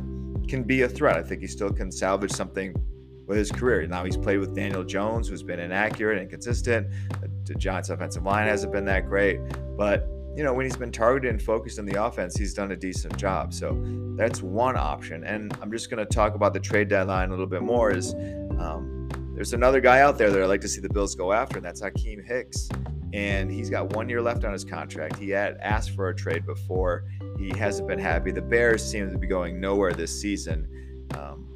can 0.47 0.63
be 0.63 0.81
a 0.81 0.89
threat. 0.89 1.17
I 1.17 1.23
think 1.23 1.41
he 1.41 1.47
still 1.47 1.71
can 1.71 1.91
salvage 1.91 2.31
something 2.31 2.75
with 3.27 3.37
his 3.37 3.51
career. 3.51 3.85
Now 3.87 4.03
he's 4.03 4.17
played 4.17 4.39
with 4.39 4.55
Daniel 4.55 4.83
Jones, 4.83 5.29
who's 5.29 5.43
been 5.43 5.59
inaccurate 5.59 6.13
and 6.13 6.23
inconsistent. 6.23 6.87
The 7.45 7.55
Giants' 7.55 7.89
offensive 7.89 8.23
line 8.23 8.47
hasn't 8.47 8.71
been 8.71 8.85
that 8.85 9.07
great, 9.07 9.39
but 9.77 10.07
you 10.35 10.43
know, 10.43 10.53
when 10.53 10.65
he's 10.65 10.75
been 10.75 10.91
targeted 10.91 11.29
and 11.29 11.41
focused 11.41 11.77
in 11.77 11.85
the 11.85 12.03
offense, 12.03 12.35
he's 12.35 12.53
done 12.53 12.71
a 12.71 12.75
decent 12.75 13.15
job. 13.17 13.53
So 13.53 13.79
that's 14.17 14.41
one 14.41 14.75
option. 14.75 15.23
And 15.23 15.55
I'm 15.61 15.71
just 15.71 15.91
going 15.91 16.03
to 16.03 16.11
talk 16.11 16.33
about 16.33 16.53
the 16.53 16.59
trade 16.59 16.87
deadline 16.87 17.27
a 17.27 17.31
little 17.31 17.45
bit 17.45 17.61
more. 17.61 17.91
Is 17.91 18.15
um, 18.57 19.09
there's 19.35 19.53
another 19.53 19.79
guy 19.79 20.01
out 20.01 20.17
there 20.17 20.31
that 20.31 20.41
I'd 20.41 20.47
like 20.47 20.61
to 20.61 20.67
see 20.67 20.81
the 20.81 20.89
Bills 20.89 21.13
go 21.13 21.31
after, 21.31 21.57
and 21.57 21.65
that's 21.65 21.81
Akiem 21.81 22.25
Hicks. 22.25 22.67
And 23.13 23.51
he's 23.51 23.69
got 23.69 23.95
one 23.95 24.09
year 24.09 24.21
left 24.21 24.43
on 24.43 24.51
his 24.51 24.65
contract. 24.65 25.17
He 25.17 25.29
had 25.29 25.57
asked 25.61 25.91
for 25.91 26.09
a 26.09 26.15
trade 26.15 26.45
before. 26.45 27.05
He 27.37 27.55
hasn't 27.57 27.87
been 27.87 27.99
happy. 27.99 28.31
The 28.31 28.41
Bears 28.41 28.83
seem 28.83 29.11
to 29.11 29.17
be 29.17 29.27
going 29.27 29.61
nowhere 29.61 29.93
this 29.93 30.19
season. 30.19 30.67
Um, 31.15 31.47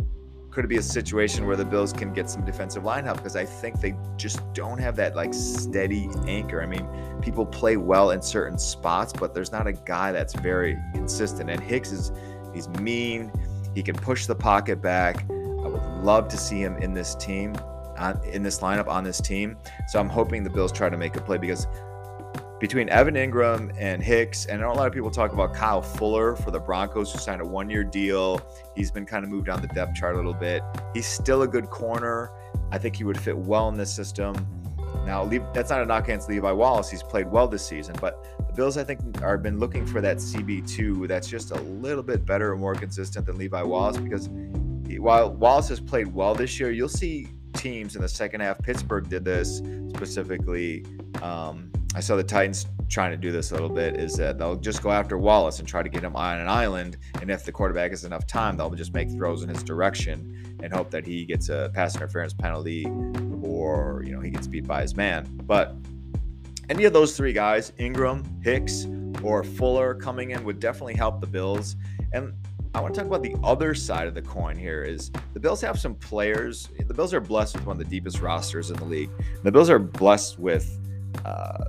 could 0.51 0.65
it 0.65 0.67
be 0.67 0.77
a 0.77 0.83
situation 0.83 1.45
where 1.45 1.55
the 1.55 1.65
Bills 1.65 1.93
can 1.93 2.13
get 2.13 2.29
some 2.29 2.45
defensive 2.45 2.83
line 2.83 3.05
help? 3.05 3.17
Because 3.17 3.35
I 3.35 3.45
think 3.45 3.81
they 3.81 3.95
just 4.17 4.41
don't 4.53 4.79
have 4.79 4.95
that 4.95 5.15
like 5.15 5.33
steady 5.33 6.09
anchor. 6.27 6.61
I 6.61 6.65
mean, 6.65 6.87
people 7.21 7.45
play 7.45 7.77
well 7.77 8.11
in 8.11 8.21
certain 8.21 8.57
spots, 8.57 9.13
but 9.13 9.33
there's 9.33 9.51
not 9.51 9.67
a 9.67 9.73
guy 9.73 10.11
that's 10.11 10.33
very 10.35 10.77
consistent. 10.93 11.49
And 11.49 11.59
Hicks 11.59 11.91
is 11.91 12.11
he's 12.53 12.67
mean. 12.69 13.31
He 13.75 13.83
can 13.83 13.95
push 13.95 14.25
the 14.25 14.35
pocket 14.35 14.81
back. 14.81 15.29
I 15.29 15.67
would 15.67 16.03
love 16.03 16.27
to 16.29 16.37
see 16.37 16.59
him 16.59 16.77
in 16.77 16.93
this 16.93 17.13
team, 17.15 17.55
in 18.25 18.43
this 18.43 18.59
lineup 18.59 18.87
on 18.87 19.03
this 19.03 19.19
team. 19.19 19.57
So 19.87 19.99
I'm 19.99 20.09
hoping 20.09 20.43
the 20.43 20.49
Bills 20.49 20.71
try 20.71 20.89
to 20.89 20.97
make 20.97 21.15
a 21.15 21.21
play 21.21 21.37
because 21.37 21.67
between 22.59 22.89
Evan 22.89 23.15
Engram 23.15 23.75
and 23.77 24.01
Hicks, 24.01 24.45
and 24.45 24.63
a 24.63 24.73
lot 24.73 24.87
of 24.87 24.93
people 24.93 25.11
talk 25.11 25.31
about 25.31 25.53
Kyle 25.53 25.81
Fuller 25.81 26.35
for 26.35 26.49
the 26.49 26.59
Broncos, 26.59 27.11
who 27.11 27.19
signed 27.19 27.41
a 27.41 27.45
one 27.45 27.69
year 27.69 27.83
deal. 27.83 28.41
He's 28.75 28.89
been 28.89 29.05
kind 29.05 29.23
of 29.23 29.29
moved 29.29 29.45
down 29.45 29.61
the 29.61 29.67
depth 29.67 29.95
chart 29.95 30.15
a 30.15 30.17
little 30.17 30.33
bit. 30.33 30.63
He's 30.93 31.05
still 31.05 31.43
a 31.43 31.47
good 31.47 31.69
corner. 31.69 32.31
I 32.71 32.77
think 32.77 32.95
he 32.95 33.03
would 33.03 33.19
fit 33.19 33.37
well 33.37 33.69
in 33.69 33.77
this 33.77 33.93
system. 33.93 34.35
Now, 35.05 35.25
that's 35.53 35.69
not 35.69 35.81
a 35.81 35.85
knock 35.85 36.05
against 36.05 36.27
Levi 36.27 36.51
Wallace. 36.51 36.89
He's 36.89 37.03
played 37.03 37.31
well 37.31 37.47
this 37.47 37.65
season, 37.65 37.95
but 38.01 38.25
the 38.45 38.53
Bills, 38.53 38.77
I 38.77 38.83
think, 38.83 39.21
are 39.21 39.37
been 39.37 39.59
looking 39.59 39.85
for 39.85 40.01
that 40.01 40.17
CB2 40.17 41.07
that's 41.07 41.29
just 41.29 41.51
a 41.51 41.61
little 41.61 42.03
bit 42.03 42.25
better 42.25 42.51
and 42.51 42.59
more 42.59 42.75
consistent 42.75 43.25
than 43.25 43.37
Levi 43.37 43.61
Wallace 43.61 43.97
because 43.97 44.29
while 44.99 45.31
Wallace 45.33 45.69
has 45.69 45.79
played 45.79 46.07
well 46.07 46.33
this 46.33 46.59
year, 46.59 46.71
you'll 46.71 46.89
see 46.89 47.27
teams 47.57 47.95
in 47.95 48.01
the 48.01 48.07
second 48.07 48.41
half. 48.41 48.61
Pittsburgh 48.61 49.09
did 49.09 49.25
this 49.25 49.57
specifically. 49.89 50.85
Um, 51.21 51.71
I 51.95 51.99
saw 51.99 52.15
the 52.15 52.23
Titans 52.23 52.67
trying 52.89 53.11
to 53.11 53.17
do 53.17 53.31
this 53.31 53.51
a 53.51 53.53
little 53.53 53.69
bit 53.69 53.97
is 53.97 54.15
that 54.15 54.37
they'll 54.37 54.55
just 54.55 54.81
go 54.83 54.91
after 54.91 55.17
Wallace 55.17 55.59
and 55.59 55.67
try 55.67 55.81
to 55.81 55.89
get 55.89 56.03
him 56.03 56.15
on 56.15 56.39
an 56.39 56.47
island. 56.47 56.97
And 57.21 57.29
if 57.29 57.43
the 57.43 57.51
quarterback 57.51 57.91
has 57.91 58.03
enough 58.05 58.27
time, 58.27 58.55
they'll 58.55 58.69
just 58.69 58.93
make 58.93 59.09
throws 59.09 59.43
in 59.43 59.49
his 59.49 59.63
direction 59.63 60.57
and 60.63 60.71
hope 60.71 60.91
that 60.91 61.05
he 61.05 61.25
gets 61.25 61.49
a 61.49 61.71
pass 61.73 61.95
interference 61.95 62.33
penalty 62.33 62.85
or, 63.41 64.03
you 64.05 64.13
know, 64.13 64.21
he 64.21 64.29
gets 64.29 64.47
beat 64.47 64.67
by 64.67 64.81
his 64.81 64.95
man. 64.95 65.25
But 65.43 65.75
any 66.69 66.85
of 66.85 66.93
those 66.93 67.15
three 67.17 67.33
guys, 67.33 67.71
Engram, 67.79 68.43
Hicks, 68.43 68.87
or 69.23 69.43
Fuller 69.43 69.95
coming 69.95 70.31
in 70.31 70.43
would 70.43 70.59
definitely 70.59 70.95
help 70.95 71.21
the 71.21 71.27
Bills. 71.27 71.75
And 72.13 72.33
I 72.73 72.81
want 72.81 72.93
to 72.93 72.99
talk 72.99 73.07
about 73.07 73.23
the 73.23 73.35
other 73.43 73.73
side 73.73 74.07
of 74.07 74.13
the 74.13 74.21
coin 74.21 74.57
here 74.57 74.83
is 74.83 75.11
the 75.33 75.39
Bills 75.39 75.61
have 75.61 75.79
some 75.79 75.95
players. 75.95 76.69
The 76.85 76.93
Bills 76.93 77.13
are 77.13 77.19
blessed 77.19 77.55
with 77.55 77.65
one 77.65 77.75
of 77.75 77.79
the 77.79 77.89
deepest 77.89 78.21
rosters 78.21 78.69
in 78.69 78.77
the 78.77 78.85
league. 78.85 79.09
The 79.43 79.51
Bills 79.51 79.69
are 79.69 79.79
blessed 79.79 80.39
with 80.39 80.79
uh, 81.25 81.65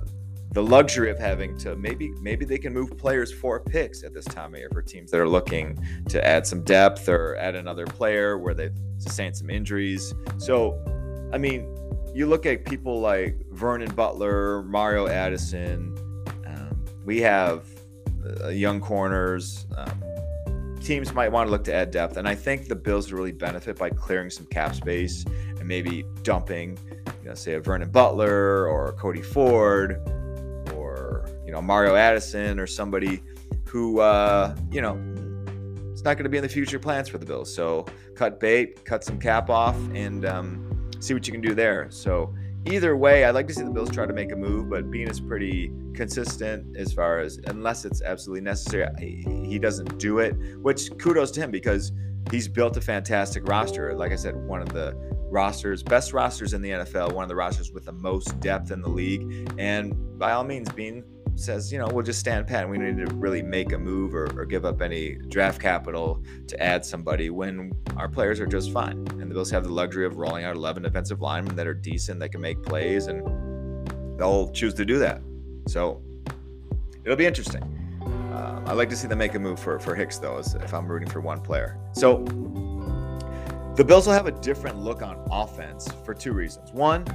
the 0.51 0.63
luxury 0.63 1.11
of 1.11 1.19
having 1.19 1.57
to 1.59 1.75
maybe 1.75 2.09
maybe 2.21 2.43
they 2.43 2.57
can 2.57 2.73
move 2.73 2.97
players 2.97 3.31
for 3.31 3.59
picks 3.59 4.03
at 4.03 4.13
this 4.13 4.25
time 4.25 4.53
of 4.53 4.59
year 4.59 4.69
for 4.71 4.81
teams 4.81 5.11
that 5.11 5.19
are 5.19 5.29
looking 5.29 5.77
to 6.09 6.25
add 6.25 6.45
some 6.45 6.63
depth 6.63 7.07
or 7.07 7.35
add 7.37 7.55
another 7.55 7.85
player 7.85 8.37
where 8.37 8.53
they've 8.53 8.75
sustained 8.97 9.37
some 9.37 9.49
injuries. 9.49 10.13
So, 10.37 10.79
I 11.31 11.37
mean, 11.37 11.75
you 12.13 12.25
look 12.25 12.45
at 12.45 12.65
people 12.65 12.99
like 12.99 13.37
Vernon 13.51 13.93
Butler, 13.93 14.63
Mario 14.63 15.07
Addison. 15.07 15.95
Um, 16.45 16.83
we 17.05 17.21
have 17.21 17.65
uh, 18.43 18.49
young 18.49 18.81
corners. 18.81 19.67
Um, 19.77 20.03
teams 20.81 21.13
might 21.13 21.31
want 21.31 21.47
to 21.47 21.51
look 21.51 21.63
to 21.65 21.73
add 21.73 21.91
depth, 21.91 22.17
and 22.17 22.27
I 22.27 22.35
think 22.35 22.67
the 22.67 22.75
Bills 22.75 23.11
really 23.11 23.31
benefit 23.31 23.77
by 23.77 23.89
clearing 23.89 24.29
some 24.29 24.45
cap 24.47 24.75
space 24.75 25.25
and 25.59 25.67
maybe 25.67 26.05
dumping, 26.23 26.77
you 27.21 27.29
know, 27.29 27.35
say 27.35 27.53
a 27.53 27.59
Vernon 27.59 27.89
Butler 27.89 28.67
or 28.67 28.93
Cody 28.93 29.21
Ford 29.21 30.01
or, 30.75 31.29
you 31.45 31.51
know 31.51 31.61
Mario 31.63 31.95
Addison 31.95 32.59
or 32.59 32.67
somebody 32.67 33.23
who 33.65 33.99
uh, 33.99 34.55
you 34.71 34.81
know 34.81 34.93
it's 35.91 36.03
not 36.03 36.13
going 36.15 36.25
to 36.25 36.29
be 36.29 36.37
in 36.37 36.43
the 36.43 36.49
future 36.49 36.77
plans 36.77 37.09
for 37.09 37.17
the 37.17 37.25
Bills. 37.25 37.53
So 37.53 37.87
cut 38.15 38.39
bait, 38.39 38.85
cut 38.85 39.03
some 39.03 39.19
cap 39.19 39.49
off, 39.49 39.75
and 39.93 40.25
um, 40.25 40.91
see 40.99 41.15
what 41.15 41.25
you 41.25 41.33
can 41.33 41.41
do 41.41 41.55
there. 41.55 41.87
So 41.89 42.33
either 42.69 42.95
way, 42.95 43.25
I'd 43.25 43.35
like 43.35 43.47
to 43.47 43.53
see 43.53 43.63
the 43.63 43.71
Bills 43.71 43.89
try 43.89 44.05
to 44.05 44.13
make 44.13 44.31
a 44.31 44.35
move, 44.35 44.69
but 44.69 44.89
Beane 44.89 45.07
is 45.07 45.19
pretty 45.19 45.71
consistent 45.93 46.77
as 46.77 46.93
far 46.93 47.19
as 47.19 47.39
unless 47.47 47.85
it's 47.85 48.01
absolutely 48.01 48.41
necessary, 48.41 48.87
he 49.45 49.59
doesn't 49.59 49.97
do 49.97 50.19
it. 50.19 50.33
Which 50.61 50.89
kudos 50.97 51.31
to 51.31 51.41
him 51.41 51.51
because 51.51 51.91
he's 52.31 52.47
built 52.47 52.77
a 52.77 52.81
fantastic 52.81 53.47
roster. 53.47 53.93
Like 53.95 54.11
I 54.11 54.15
said, 54.15 54.35
one 54.35 54.61
of 54.61 54.69
the 54.69 54.95
rosters, 55.31 55.83
best 55.83 56.13
rosters 56.13 56.53
in 56.53 56.61
the 56.61 56.69
NFL, 56.69 57.13
one 57.13 57.23
of 57.23 57.29
the 57.29 57.35
rosters 57.35 57.71
with 57.71 57.85
the 57.85 57.91
most 57.91 58.39
depth 58.39 58.71
in 58.71 58.81
the 58.81 58.89
league. 58.89 59.51
And 59.57 60.17
by 60.17 60.31
all 60.31 60.43
means, 60.43 60.69
Beane 60.71 61.03
says, 61.39 61.71
you 61.71 61.79
know, 61.79 61.87
we'll 61.87 62.03
just 62.03 62.19
stand 62.19 62.47
pat. 62.47 62.63
And 62.63 62.71
we 62.71 62.77
need 62.77 62.97
to 62.97 63.13
really 63.15 63.41
make 63.41 63.71
a 63.71 63.77
move 63.77 64.13
or, 64.13 64.25
or, 64.39 64.45
give 64.45 64.65
up 64.65 64.81
any 64.81 65.15
draft 65.29 65.61
capital 65.61 66.23
to 66.47 66.61
add 66.61 66.85
somebody 66.85 67.29
when 67.29 67.71
our 67.97 68.07
players 68.07 68.39
are 68.39 68.45
just 68.45 68.71
fine. 68.71 69.07
And 69.19 69.29
the 69.29 69.33
Bills 69.33 69.51
have 69.51 69.63
the 69.63 69.71
luxury 69.71 70.05
of 70.05 70.17
rolling 70.17 70.45
out 70.45 70.55
11 70.55 70.83
defensive 70.83 71.21
linemen 71.21 71.55
that 71.55 71.67
are 71.67 71.73
decent, 71.73 72.19
that 72.19 72.29
can 72.29 72.41
make 72.41 72.61
plays, 72.63 73.07
and 73.07 73.25
they'll 74.19 74.49
choose 74.51 74.73
to 74.75 74.85
do 74.85 74.99
that. 74.99 75.21
So 75.67 76.01
it'll 77.03 77.17
be 77.17 77.25
interesting. 77.25 77.63
Uh, 78.31 78.61
I'd 78.65 78.73
like 78.73 78.89
to 78.89 78.95
see 78.95 79.07
them 79.07 79.17
make 79.17 79.35
a 79.35 79.39
move 79.39 79.59
for, 79.59 79.79
for 79.79 79.95
Hicks, 79.95 80.17
though, 80.17 80.37
if 80.37 80.73
I'm 80.73 80.87
rooting 80.87 81.09
for 81.09 81.21
one 81.21 81.41
player. 81.41 81.77
So 81.93 82.23
the 83.75 83.83
Bills 83.83 84.07
will 84.07 84.13
have 84.13 84.27
a 84.27 84.31
different 84.31 84.77
look 84.77 85.01
on 85.01 85.25
offense 85.31 85.87
for 86.03 86.13
two 86.13 86.33
reasons. 86.33 86.73
One, 86.73 87.05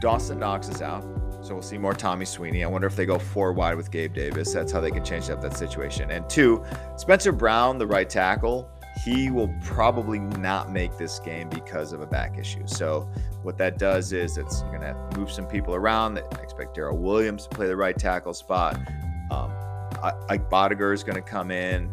Dawson 0.00 0.38
Knox 0.38 0.68
is 0.68 0.80
out. 0.80 1.04
So 1.44 1.52
we'll 1.52 1.62
see 1.62 1.76
more 1.76 1.92
Tommy 1.92 2.24
Sweeney. 2.24 2.64
I 2.64 2.66
wonder 2.66 2.86
if 2.86 2.96
they 2.96 3.04
go 3.04 3.18
four 3.18 3.52
wide 3.52 3.76
with 3.76 3.90
Gabe 3.90 4.14
Davis. 4.14 4.50
That's 4.50 4.72
how 4.72 4.80
they 4.80 4.90
can 4.90 5.04
change 5.04 5.28
up 5.28 5.42
that 5.42 5.58
situation. 5.58 6.10
And 6.10 6.28
two, 6.28 6.64
Spencer 6.96 7.32
Brown, 7.32 7.76
the 7.76 7.86
right 7.86 8.08
tackle, 8.08 8.70
he 9.04 9.30
will 9.30 9.54
probably 9.62 10.20
not 10.20 10.72
make 10.72 10.96
this 10.96 11.18
game 11.18 11.50
because 11.50 11.92
of 11.92 12.00
a 12.00 12.06
back 12.06 12.38
issue. 12.38 12.66
So 12.66 13.10
what 13.42 13.58
that 13.58 13.76
does 13.76 14.14
is 14.14 14.38
it's 14.38 14.62
you're 14.62 14.78
gonna 14.78 14.96
move 15.18 15.30
some 15.30 15.46
people 15.46 15.74
around. 15.74 16.18
I 16.18 16.22
expect 16.42 16.74
Daryl 16.74 16.96
Williams 16.96 17.46
to 17.46 17.54
play 17.54 17.66
the 17.66 17.76
right 17.76 17.98
tackle 17.98 18.32
spot. 18.32 18.76
Um, 19.30 19.52
Ike 20.30 20.48
Boettger 20.48 20.94
is 20.94 21.04
gonna 21.04 21.20
come 21.20 21.50
in. 21.50 21.90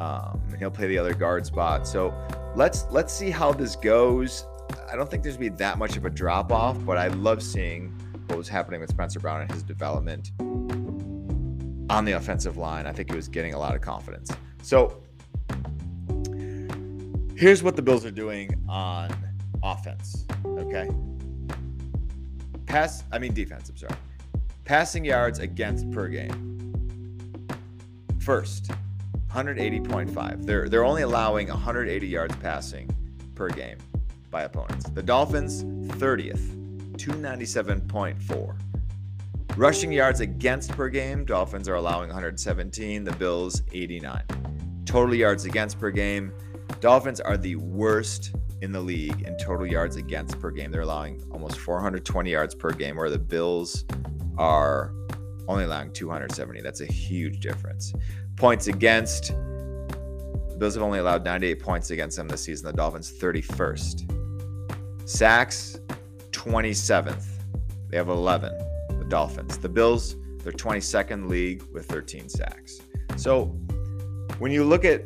Um, 0.00 0.40
he'll 0.60 0.70
play 0.70 0.86
the 0.86 0.98
other 0.98 1.12
guard 1.12 1.44
spot. 1.44 1.88
So 1.88 2.14
let's 2.54 2.86
let's 2.90 3.12
see 3.12 3.30
how 3.30 3.52
this 3.52 3.74
goes. 3.74 4.46
I 4.88 4.94
don't 4.94 5.10
think 5.10 5.24
there's 5.24 5.38
gonna 5.38 5.50
be 5.50 5.56
that 5.56 5.76
much 5.76 5.96
of 5.96 6.04
a 6.04 6.10
drop 6.10 6.52
off, 6.52 6.76
but 6.84 6.98
I 6.98 7.08
love 7.08 7.42
seeing 7.42 7.92
what 8.32 8.38
was 8.38 8.48
happening 8.48 8.80
with 8.80 8.88
Spencer 8.88 9.20
Brown 9.20 9.42
and 9.42 9.50
his 9.50 9.62
development 9.62 10.32
on 11.90 12.06
the 12.06 12.12
offensive 12.12 12.56
line. 12.56 12.86
I 12.86 12.92
think 12.92 13.10
he 13.10 13.14
was 13.14 13.28
getting 13.28 13.52
a 13.52 13.58
lot 13.58 13.74
of 13.74 13.82
confidence. 13.82 14.30
So 14.62 15.02
here's 17.36 17.62
what 17.62 17.76
the 17.76 17.82
Bills 17.82 18.06
are 18.06 18.10
doing 18.10 18.64
on 18.70 19.14
offense. 19.62 20.24
Okay. 20.46 20.88
Pass, 22.64 23.04
I 23.12 23.18
mean 23.18 23.34
defense, 23.34 23.68
I'm 23.68 23.76
sorry. 23.76 23.96
Passing 24.64 25.04
yards 25.04 25.38
against 25.38 25.90
per 25.90 26.08
game. 26.08 26.72
First, 28.18 28.70
180.5. 29.30 30.46
They're 30.46 30.70
they're 30.70 30.86
only 30.86 31.02
allowing 31.02 31.48
180 31.48 32.06
yards 32.06 32.34
passing 32.36 32.88
per 33.34 33.50
game 33.50 33.76
by 34.30 34.44
opponents. 34.44 34.88
The 34.88 35.02
Dolphins, 35.02 35.64
30th 35.98 36.61
297.4. 36.92 38.56
Rushing 39.56 39.92
yards 39.92 40.20
against 40.20 40.70
per 40.72 40.88
game, 40.88 41.24
Dolphins 41.24 41.68
are 41.68 41.74
allowing 41.74 42.08
117, 42.08 43.04
the 43.04 43.12
Bills 43.12 43.62
89. 43.72 44.22
Total 44.86 45.14
yards 45.14 45.44
against 45.44 45.78
per 45.78 45.90
game, 45.90 46.32
Dolphins 46.80 47.20
are 47.20 47.36
the 47.36 47.56
worst 47.56 48.34
in 48.62 48.72
the 48.72 48.80
league 48.80 49.22
in 49.22 49.36
total 49.36 49.66
yards 49.66 49.96
against 49.96 50.40
per 50.40 50.50
game. 50.50 50.70
They're 50.70 50.82
allowing 50.82 51.22
almost 51.32 51.58
420 51.58 52.30
yards 52.30 52.54
per 52.54 52.70
game, 52.70 52.96
where 52.96 53.10
the 53.10 53.18
Bills 53.18 53.84
are 54.38 54.94
only 55.48 55.64
allowing 55.64 55.92
270. 55.92 56.60
That's 56.60 56.80
a 56.80 56.86
huge 56.86 57.40
difference. 57.40 57.92
Points 58.36 58.68
against, 58.68 59.28
the 59.28 60.56
Bills 60.58 60.74
have 60.74 60.82
only 60.82 61.00
allowed 61.00 61.24
98 61.24 61.60
points 61.60 61.90
against 61.90 62.16
them 62.16 62.28
this 62.28 62.42
season. 62.42 62.66
The 62.66 62.72
Dolphins 62.72 63.12
31st. 63.12 65.08
Sacks, 65.08 65.78
27th. 66.44 67.24
They 67.88 67.96
have 67.96 68.08
11, 68.08 68.52
the 68.98 69.04
Dolphins. 69.04 69.58
The 69.58 69.68
Bills, 69.68 70.16
they're 70.42 70.52
22nd 70.52 71.28
league 71.28 71.62
with 71.72 71.86
13 71.86 72.28
sacks. 72.28 72.80
So 73.16 73.44
when 74.38 74.50
you 74.50 74.64
look 74.64 74.84
at 74.84 75.04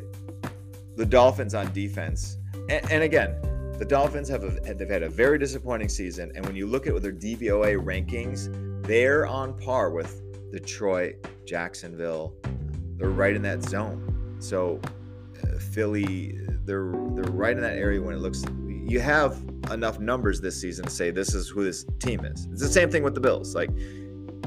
the 0.96 1.05
Dolphins 1.05 1.55
on 1.55 1.70
defense, 1.75 2.38
and, 2.70 2.90
and 2.90 3.03
again, 3.03 3.37
the 3.79 3.85
Dolphins 3.85 4.31
have 4.31 4.44
a, 4.44 4.75
they've 4.75 4.88
had 4.88 5.03
a 5.03 5.11
very 5.11 5.38
disappointing 5.38 5.90
season, 5.90 6.33
and 6.35 6.46
when 6.46 6.57
you 6.57 6.66
look 6.66 6.87
at 6.87 7.03
their 7.03 7.12
DVOA 7.12 7.85
rankings, 7.85 8.49
they're 8.87 9.27
on 9.27 9.59
par 9.59 9.90
with 9.90 10.22
Detroit, 10.53 11.16
Jacksonville. 11.44 12.35
They're 12.96 13.11
right 13.11 13.37
in 13.37 13.42
that 13.42 13.62
zone. 13.62 14.37
So 14.38 14.81
uh, 15.42 15.59
Philly, 15.59 16.38
they're 16.64 16.92
they're 17.11 17.31
right 17.31 17.55
in 17.55 17.62
that 17.62 17.77
area 17.77 18.01
when 18.01 18.14
it 18.14 18.20
looks. 18.20 18.42
You 18.87 19.01
have 19.01 19.42
enough 19.72 19.99
numbers 19.99 20.40
this 20.40 20.61
season 20.61 20.85
to 20.85 20.90
say 20.90 21.11
this 21.11 21.35
is 21.35 21.49
who 21.49 21.64
this 21.64 21.85
team 21.99 22.25
is. 22.25 22.46
It's 22.53 22.61
the 22.61 22.68
same 22.68 22.88
thing 22.88 23.03
with 23.03 23.14
the 23.14 23.20
Bills. 23.20 23.53
Like 23.53 23.70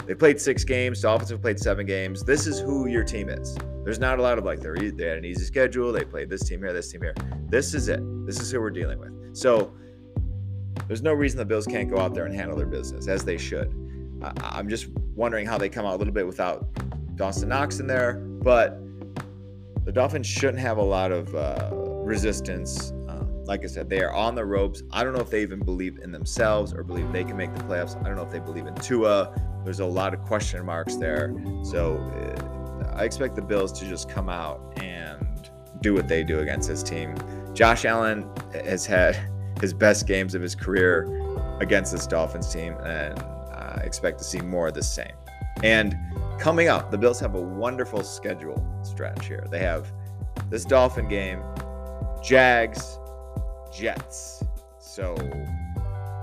they 0.05 0.15
played 0.15 0.39
six 0.39 0.63
games, 0.63 1.01
the 1.01 1.09
Dolphins 1.09 1.29
have 1.31 1.41
played 1.41 1.59
seven 1.59 1.85
games. 1.85 2.23
This 2.23 2.47
is 2.47 2.57
who 2.57 2.87
your 2.87 3.03
team 3.03 3.27
is. 3.27 3.57
There's 3.83 3.99
not 3.99 4.17
a 4.17 4.21
lot 4.21 4.37
of 4.37 4.45
like 4.45 4.61
they're 4.61 4.77
they 4.77 5.05
had 5.05 5.17
an 5.17 5.25
easy 5.25 5.43
schedule. 5.43 5.91
They 5.91 6.05
played 6.05 6.29
this 6.29 6.47
team 6.47 6.59
here, 6.59 6.71
this 6.71 6.89
team 6.89 7.01
here. 7.01 7.13
This 7.49 7.73
is 7.73 7.89
it. 7.89 7.99
This 8.25 8.39
is 8.39 8.49
who 8.49 8.61
we're 8.61 8.69
dealing 8.69 8.99
with. 8.99 9.35
So 9.35 9.73
there's 10.87 11.01
no 11.01 11.11
reason 11.11 11.37
the 11.37 11.45
Bills 11.45 11.67
can't 11.67 11.89
go 11.89 11.99
out 11.99 12.13
there 12.13 12.25
and 12.25 12.33
handle 12.33 12.55
their 12.55 12.65
business 12.65 13.09
as 13.09 13.25
they 13.25 13.37
should. 13.37 13.75
I, 14.21 14.59
am 14.59 14.69
just 14.69 14.87
wondering 15.15 15.45
how 15.47 15.57
they 15.57 15.67
come 15.67 15.85
out 15.85 15.95
a 15.95 15.97
little 15.97 16.13
bit 16.13 16.25
without 16.25 16.65
Dawson 17.15 17.49
Knox 17.49 17.79
in 17.79 17.87
there, 17.87 18.13
but 18.13 18.79
the 19.83 19.91
Dolphins 19.91 20.27
shouldn't 20.27 20.59
have 20.59 20.77
a 20.77 20.83
lot 20.83 21.11
of 21.11 21.35
uh, 21.35 21.69
resistance 21.73 22.93
like 23.49 23.63
I 23.63 23.67
said, 23.67 23.89
they 23.89 24.01
are 24.01 24.13
on 24.13 24.35
the 24.35 24.45
ropes. 24.45 24.83
I 24.91 25.03
don't 25.03 25.13
know 25.13 25.21
if 25.21 25.31
they 25.31 25.41
even 25.41 25.59
believe 25.59 25.97
in 26.03 26.11
themselves 26.11 26.71
or 26.71 26.83
believe 26.83 27.11
they 27.11 27.23
can 27.23 27.35
make 27.35 27.51
the 27.55 27.63
playoffs. 27.63 27.99
I 27.99 28.03
don't 28.03 28.15
know 28.15 28.21
if 28.21 28.29
they 28.29 28.39
believe 28.39 28.67
in 28.67 28.75
Tua. 28.75 29.33
There's 29.65 29.79
a 29.79 29.85
lot 29.85 30.13
of 30.13 30.21
question 30.21 30.63
marks 30.63 30.95
there. 30.95 31.35
So 31.63 31.97
uh, 31.97 32.93
I 32.95 33.05
expect 33.05 33.35
the 33.35 33.41
Bills 33.41 33.71
to 33.79 33.89
just 33.89 34.07
come 34.07 34.29
out 34.29 34.61
and 34.83 35.49
do 35.81 35.95
what 35.95 36.07
they 36.07 36.23
do 36.23 36.41
against 36.41 36.69
this 36.69 36.83
team. 36.83 37.15
Josh 37.55 37.85
Allen 37.85 38.29
has 38.53 38.85
had 38.85 39.17
his 39.59 39.73
best 39.73 40.05
games 40.05 40.35
of 40.35 40.43
his 40.43 40.53
career 40.53 41.09
against 41.59 41.91
this 41.91 42.05
Dolphins 42.05 42.53
team, 42.53 42.75
and 42.85 43.17
I 43.17 43.81
expect 43.83 44.19
to 44.19 44.23
see 44.23 44.41
more 44.41 44.67
of 44.67 44.75
the 44.75 44.83
same. 44.83 45.15
And 45.63 45.97
coming 46.37 46.67
up, 46.67 46.91
the 46.91 46.99
Bills 46.99 47.19
have 47.19 47.33
a 47.33 47.41
wonderful 47.41 48.03
schedule 48.03 48.63
stretch 48.83 49.25
here. 49.25 49.47
They 49.49 49.59
have 49.59 49.91
this 50.51 50.65
Dolphin 50.65 51.07
game, 51.07 51.41
Jags, 52.21 52.99
Jets. 53.71 54.43
So 54.79 55.15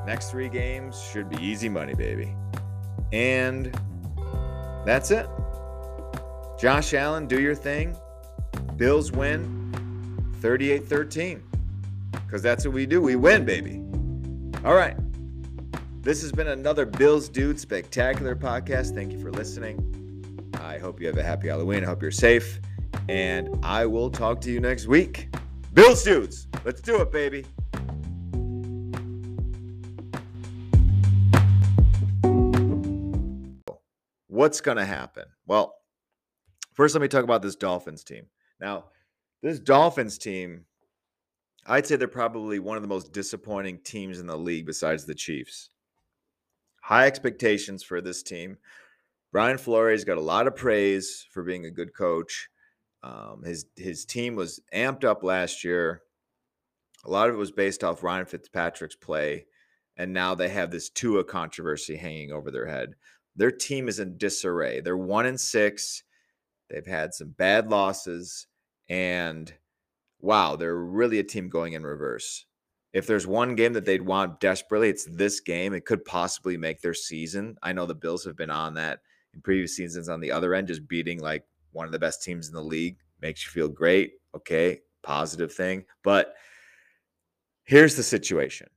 next 0.07 0.31
three 0.31 0.49
games 0.49 1.01
should 1.13 1.29
be 1.29 1.37
easy 1.37 1.69
money, 1.69 1.95
baby. 1.95 2.35
And 3.13 3.73
that's 4.85 5.11
it. 5.11 5.29
Josh 6.59 6.95
Allen, 6.95 7.27
do 7.27 7.41
your 7.41 7.55
thing. 7.55 7.97
Bills 8.77 9.13
win 9.13 10.33
38 10.41 10.87
13. 10.87 11.43
Because 12.13 12.43
that's 12.43 12.65
what 12.65 12.75
we 12.75 12.87
do. 12.87 13.01
We 13.01 13.17
win, 13.17 13.45
baby. 13.45 13.83
All 14.65 14.75
right. 14.75 14.97
This 16.03 16.23
has 16.23 16.33
been 16.33 16.49
another 16.49 16.87
Bills 16.87 17.29
Dude 17.29 17.59
Spectacular 17.59 18.37
podcast. 18.37 18.95
Thank 18.95 19.13
you 19.13 19.21
for 19.21 19.33
listening. 19.33 20.51
I 20.61 20.79
hope 20.79 21.01
you 21.01 21.07
have 21.09 21.19
a 21.19 21.23
happy 21.23 21.49
Halloween. 21.49 21.83
I 21.83 21.87
hope 21.87 22.01
you're 22.01 22.11
safe. 22.11 22.61
And 23.09 23.59
I 23.65 23.87
will 23.87 24.11
talk 24.11 24.41
to 24.43 24.51
you 24.51 24.61
next 24.61 24.87
week. 24.87 25.29
Bills 25.73 26.03
Dudes, 26.03 26.49
let's 26.67 26.81
do 26.81 27.01
it, 27.01 27.13
baby. 27.13 27.45
What's 34.27 34.61
going 34.61 34.77
to 34.77 34.85
happen? 34.85 35.25
Well, 35.47 35.77
first, 36.75 36.95
let 36.95 37.01
me 37.01 37.09
talk 37.09 37.25
about 37.25 37.41
this 37.41 37.55
Dolphins 37.55 38.03
team. 38.03 38.27
Now, 38.61 38.87
this 39.43 39.61
Dolphins 39.61 40.19
team, 40.19 40.65
I'd 41.67 41.87
say 41.87 41.95
they're 41.95 42.09
probably 42.09 42.59
one 42.59 42.77
of 42.77 42.83
the 42.83 42.89
most 42.89 43.13
disappointing 43.13 43.79
teams 43.85 44.19
in 44.19 44.27
the 44.27 44.37
league 44.37 44.67
besides 44.67 45.07
the 45.07 45.15
Chiefs. 45.15 45.71
High 46.83 47.07
expectations 47.07 47.85
for 47.85 48.01
this 48.01 48.23
team. 48.25 48.59
Brian 49.33 49.57
Flores 49.57 50.05
got 50.05 50.19
a 50.19 50.21
lot 50.21 50.49
of 50.49 50.57
praise 50.57 51.27
for 51.31 51.45
being 51.45 51.65
a 51.65 51.71
good 51.71 51.95
coach. 51.95 52.49
Um, 53.03 53.43
his 53.45 53.67
his 53.77 54.05
team 54.05 54.35
was 54.35 54.61
amped 54.75 55.05
up 55.05 55.23
last 55.23 55.63
year. 55.63 56.03
A 57.07 57.11
lot 57.11 57.29
of 57.29 57.37
it 57.37 57.39
was 57.39 57.53
based 57.53 57.85
off 57.85 58.03
Ryan 58.03 58.27
Fitzpatrick's 58.27 58.97
play, 58.97 59.47
and 59.97 60.13
now 60.13 60.35
they 60.35 60.49
have 60.49 60.71
this 60.71 60.91
Tua 60.91 61.25
controversy 61.25 61.97
hanging 61.97 62.33
over 62.33 62.51
their 62.51 62.67
head. 62.67 62.95
Their 63.37 63.53
team 63.53 63.89
is 63.89 64.01
in 64.01 64.19
disarray. 64.19 64.81
They're 64.81 64.97
one 64.97 65.25
and 65.25 65.41
six. 65.41 66.03
They've 66.69 66.87
had 66.87 67.15
some 67.15 67.31
bad 67.31 67.71
losses, 67.71 68.49
and 68.89 69.53
wow, 70.21 70.57
they're 70.57 70.77
really 70.77 71.21
a 71.21 71.25
team 71.25 71.49
going 71.49 71.75
in 71.75 71.85
reverse. 71.85 72.45
if 72.97 73.07
there's 73.07 73.27
one 73.27 73.55
game 73.55 73.75
that 73.75 73.85
they'd 73.85 74.01
want 74.01 74.41
desperately, 74.41 74.89
it's 74.89 75.05
this 75.05 75.41
game. 75.41 75.75
It 75.75 75.85
could 75.85 76.03
possibly 76.07 76.57
make 76.57 76.81
their 76.81 76.95
season. 76.95 77.59
I 77.63 77.75
know 77.75 77.85
the 77.85 77.95
Bills 77.95 78.25
have 78.25 78.39
been 78.39 78.49
on 78.49 78.73
that 78.75 79.01
in 79.35 79.43
previous 79.43 79.77
seasons 79.77 80.09
on 80.09 80.19
the 80.19 80.33
other 80.33 80.55
end, 80.55 80.69
just 80.69 80.89
beating 80.89 81.21
like 81.21 81.45
one 81.73 81.85
of 81.85 81.93
the 81.93 81.99
best 81.99 82.23
teams 82.23 82.49
in 82.49 82.55
the 82.55 82.63
league 82.63 82.97
makes 83.21 83.45
you 83.45 83.51
feel 83.51 83.69
great. 83.69 84.15
Okay, 84.35 84.81
positive 85.03 85.53
thing. 85.53 85.85
But 86.03 86.37
here's 87.67 87.97
the 87.97 88.03
situation 88.03 88.69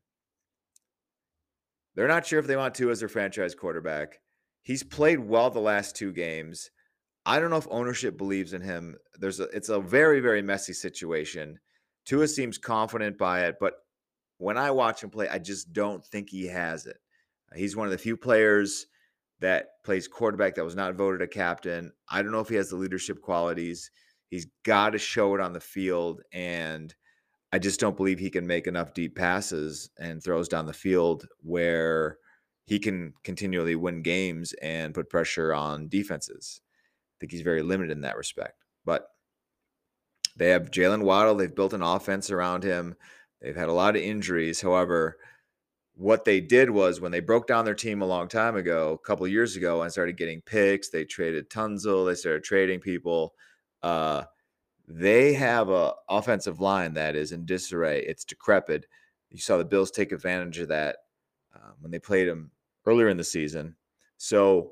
they're 1.95 2.08
not 2.08 2.25
sure 2.25 2.39
if 2.39 2.47
they 2.47 2.56
want 2.56 2.75
to 2.75 2.91
as 2.91 2.99
their 2.99 3.10
franchise 3.10 3.56
quarterback. 3.56 4.19
He's 4.62 4.84
played 4.84 5.19
well 5.19 5.49
the 5.49 5.60
last 5.60 5.95
two 5.95 6.13
games. 6.13 6.69
I 7.25 7.39
don't 7.39 7.49
know 7.49 7.58
if 7.58 7.67
ownership 7.69 8.17
believes 8.17 8.54
in 8.54 8.62
him. 8.62 8.95
There's 9.19 9.39
a 9.39 9.43
it's 9.45 9.69
a 9.69 9.80
very 9.80 10.19
very 10.19 10.41
messy 10.41 10.73
situation. 10.73 11.60
Tua 12.06 12.28
seems 12.28 12.58
confident 12.58 13.17
by 13.17 13.45
it, 13.45 13.58
but 13.60 13.73
when 14.38 14.58
I 14.58 14.71
watch 14.71 15.04
him 15.04 15.10
play, 15.10 15.28
I 15.28 15.38
just 15.38 15.73
don't 15.73 16.04
think 16.06 16.30
he 16.30 16.47
has 16.47 16.86
it. 16.86 16.97
He's 17.56 17.75
one 17.75 17.88
of 17.88 17.91
the 17.91 17.97
few 17.97 18.15
players 18.15 18.88
that 19.41 19.84
plays 19.84 20.08
quarterback 20.08 20.56
that 20.56 20.65
was 20.65 20.75
not 20.75 20.95
voted 20.95 21.21
a 21.21 21.28
captain. 21.28 21.91
I 22.10 22.21
don't 22.21 22.32
know 22.32 22.39
if 22.39 22.49
he 22.49 22.56
has 22.56 22.69
the 22.69 22.75
leadership 22.75 23.21
qualities. 23.21 23.91
He's 24.30 24.47
got 24.63 24.91
to 24.91 24.97
show 24.97 25.36
it 25.36 25.41
on 25.41 25.54
the 25.54 25.60
field. 25.60 26.21
And 26.32 26.93
I 27.52 27.60
just 27.60 27.80
don't 27.80 27.98
believe 27.98 28.20
he 28.20 28.30
can 28.30 28.46
make 28.46 28.68
enough 28.68 28.94
deep 28.94 29.16
passes 29.16 29.90
and 30.00 30.24
throws 30.24 30.48
down 30.48 30.66
the 30.66 30.74
field 30.74 31.28
where 31.42 32.18
he 32.66 32.78
can 32.78 33.14
continually 33.24 33.76
win 33.76 34.04
games 34.04 34.54
and 34.62 34.94
put 34.94 35.10
pressure 35.10 35.54
on 35.54 35.90
defenses. 35.90 36.62
I 36.64 37.16
think 37.20 37.32
he's 37.32 37.42
very 37.42 37.64
limited 37.64 37.92
in 37.92 38.02
that 38.02 38.18
respect. 38.18 38.64
But 38.86 39.08
they 40.36 40.50
have 40.50 40.70
Jaylen 40.70 41.04
Waddle. 41.04 41.36
They've 41.36 41.54
built 41.54 41.74
an 41.74 41.82
offense 41.82 42.30
around 42.30 42.64
him. 42.64 42.96
They've 43.42 43.56
had 43.56 43.70
a 43.70 43.74
lot 43.74 43.96
of 43.96 44.02
injuries. 44.04 44.62
However, 44.62 45.18
what 45.96 46.26
they 46.26 46.40
did 46.40 46.70
was 46.70 47.02
when 47.02 47.12
they 47.12 47.20
broke 47.20 47.48
down 47.48 47.66
their 47.66 47.76
team 47.76 48.02
a 48.02 48.08
long 48.08 48.28
time 48.28 48.56
ago, 48.56 48.94
a 48.94 49.06
couple 49.06 49.28
years 49.28 49.56
ago, 49.56 49.82
and 49.82 49.92
started 49.92 50.18
getting 50.18 50.42
picks, 50.42 50.90
they 50.90 51.04
traded 51.04 51.50
Tunsil. 51.50 52.06
they 52.06 52.16
started 52.16 52.44
trading 52.44 52.80
people. 52.80 53.34
Uh, 53.82 54.24
they 54.89 55.34
have 55.34 55.69
a 55.69 55.93
offensive 56.10 56.60
line 56.60 56.95
that 56.95 57.15
is 57.15 57.32
in 57.32 57.45
disarray. 57.45 58.04
It's 58.04 58.25
decrepit. 58.25 58.88
You 59.30 59.38
saw 59.38 59.58
the 59.58 59.65
Bills 59.65 59.91
take 59.91 60.12
advantage 60.12 60.58
of 60.58 60.69
that 60.69 60.97
uh, 61.56 61.71
when 61.80 61.91
they 61.91 61.99
played 61.99 62.28
them 62.28 62.49
earlier 62.88 63.08
in 63.10 63.17
the 63.17 63.23
season. 63.23 63.75
So 64.17 64.71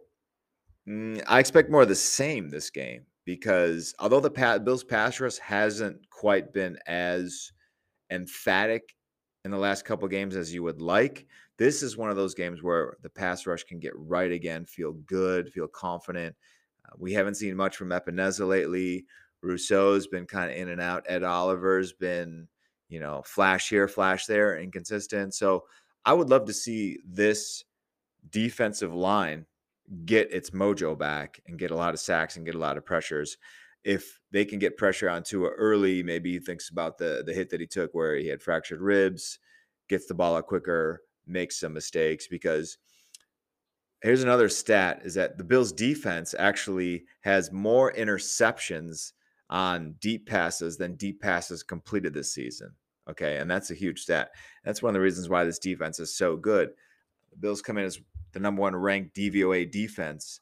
mm, 0.87 1.23
I 1.27 1.39
expect 1.39 1.69
more 1.69 1.83
of 1.83 1.87
the 1.87 1.95
same 1.95 2.49
this 2.49 2.71
game 2.71 3.05
because 3.25 3.93
although 3.99 4.19
the 4.19 4.59
Bills 4.63 4.83
pass 4.83 5.19
rush 5.19 5.37
hasn't 5.37 6.09
quite 6.09 6.51
been 6.51 6.79
as 6.87 7.51
emphatic 8.09 8.95
in 9.45 9.51
the 9.51 9.57
last 9.57 9.85
couple 9.85 10.07
games 10.07 10.35
as 10.35 10.51
you 10.51 10.63
would 10.63 10.81
like, 10.81 11.27
this 11.57 11.83
is 11.83 11.95
one 11.95 12.09
of 12.09 12.15
those 12.15 12.33
games 12.33 12.63
where 12.63 12.97
the 13.03 13.09
pass 13.09 13.45
rush 13.45 13.63
can 13.63 13.79
get 13.79 13.93
right 13.95 14.31
again, 14.31 14.65
feel 14.65 14.93
good, 14.93 15.51
feel 15.51 15.67
confident. 15.67 16.35
Uh, 16.85 16.95
we 16.97 17.13
haven't 17.13 17.35
seen 17.35 17.55
much 17.55 17.77
from 17.77 17.89
Epenesa 17.89 18.47
lately. 18.47 19.05
Rousseau's 19.47 20.07
been 20.07 20.25
kind 20.25 20.51
of 20.51 20.57
in 20.57 20.69
and 20.69 20.81
out. 20.81 21.05
Ed 21.07 21.23
Oliver's 21.23 21.93
been, 21.93 22.47
you 22.89 22.99
know, 22.99 23.21
flash 23.25 23.69
here, 23.69 23.87
flash 23.87 24.25
there, 24.25 24.57
inconsistent. 24.59 25.33
So 25.33 25.65
I 26.05 26.13
would 26.13 26.29
love 26.29 26.45
to 26.45 26.53
see 26.53 26.99
this 27.05 27.63
defensive 28.29 28.93
line 28.93 29.45
get 30.05 30.31
its 30.33 30.49
mojo 30.51 30.97
back 30.97 31.39
and 31.47 31.57
get 31.57 31.71
a 31.71 31.75
lot 31.75 31.93
of 31.93 31.99
sacks 31.99 32.35
and 32.35 32.45
get 32.45 32.55
a 32.55 32.59
lot 32.59 32.77
of 32.77 32.85
pressures. 32.85 33.37
If 33.83 34.19
they 34.31 34.43
can 34.43 34.59
get 34.59 34.77
pressure 34.77 35.09
on 35.09 35.23
Tua 35.23 35.49
early, 35.49 36.03
maybe 36.03 36.33
he 36.33 36.39
thinks 36.39 36.69
about 36.69 36.97
the 36.97 37.23
the 37.25 37.33
hit 37.33 37.49
that 37.51 37.61
he 37.61 37.67
took 37.67 37.93
where 37.93 38.15
he 38.15 38.27
had 38.27 38.41
fractured 38.41 38.81
ribs, 38.81 39.39
gets 39.87 40.07
the 40.07 40.13
ball 40.13 40.35
out 40.35 40.47
quicker, 40.47 41.01
makes 41.25 41.59
some 41.59 41.73
mistakes 41.73 42.27
because 42.27 42.77
here's 44.01 44.23
another 44.23 44.49
stat 44.49 45.01
is 45.03 45.13
that 45.15 45.37
the 45.37 45.43
Bills 45.43 45.71
defense 45.71 46.35
actually 46.37 47.05
has 47.21 47.51
more 47.51 47.93
interceptions 47.93 49.13
on 49.49 49.95
deep 49.99 50.27
passes 50.27 50.77
than 50.77 50.95
deep 50.95 51.21
passes 51.21 51.63
completed 51.63 52.13
this 52.13 52.33
season. 52.33 52.71
Okay, 53.09 53.37
and 53.37 53.49
that's 53.49 53.71
a 53.71 53.75
huge 53.75 54.01
stat. 54.01 54.31
That's 54.65 54.81
one 54.81 54.89
of 54.89 54.93
the 54.93 55.01
reasons 55.01 55.29
why 55.29 55.45
this 55.45 55.59
defense 55.59 55.99
is 55.99 56.13
so 56.13 56.35
good. 56.35 56.69
The 57.31 57.37
Bills 57.37 57.61
come 57.61 57.77
in 57.77 57.85
as 57.85 57.99
the 58.33 58.39
number 58.39 58.61
one 58.61 58.75
ranked 58.75 59.15
DVOA 59.15 59.71
defense 59.71 60.41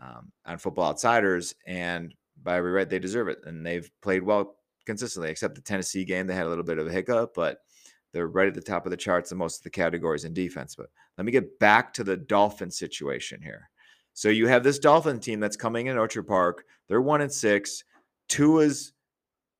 um, 0.00 0.30
on 0.44 0.58
Football 0.58 0.90
Outsiders, 0.90 1.54
and 1.66 2.14
by 2.42 2.56
every 2.56 2.72
right, 2.72 2.88
they 2.88 2.98
deserve 2.98 3.28
it. 3.28 3.38
And 3.44 3.64
they've 3.64 3.90
played 4.02 4.22
well 4.22 4.56
consistently, 4.84 5.30
except 5.30 5.54
the 5.54 5.62
Tennessee 5.62 6.04
game. 6.04 6.26
They 6.26 6.34
had 6.34 6.46
a 6.46 6.48
little 6.48 6.64
bit 6.64 6.78
of 6.78 6.86
a 6.86 6.92
hiccup, 6.92 7.34
but 7.34 7.62
they're 8.12 8.26
right 8.26 8.48
at 8.48 8.54
the 8.54 8.60
top 8.60 8.84
of 8.84 8.90
the 8.90 8.96
charts 8.96 9.32
in 9.32 9.38
most 9.38 9.58
of 9.58 9.64
the 9.64 9.70
categories 9.70 10.24
in 10.24 10.34
defense. 10.34 10.74
But 10.74 10.90
let 11.16 11.24
me 11.24 11.32
get 11.32 11.58
back 11.58 11.94
to 11.94 12.04
the 12.04 12.16
Dolphin 12.16 12.70
situation 12.70 13.40
here. 13.40 13.70
So 14.12 14.28
you 14.28 14.46
have 14.48 14.62
this 14.62 14.78
Dolphin 14.78 15.20
team 15.20 15.40
that's 15.40 15.56
coming 15.56 15.86
in 15.86 15.96
Orchard 15.96 16.24
Park. 16.24 16.64
They're 16.88 17.00
one 17.00 17.22
and 17.22 17.32
six. 17.32 17.84
Tua's 18.32 18.94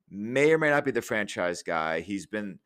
may 0.08 0.50
or 0.50 0.56
may 0.56 0.70
not 0.70 0.86
be 0.86 0.92
the 0.92 1.02
franchise 1.02 1.62
guy. 1.62 2.00
He's 2.00 2.24
been 2.24 2.58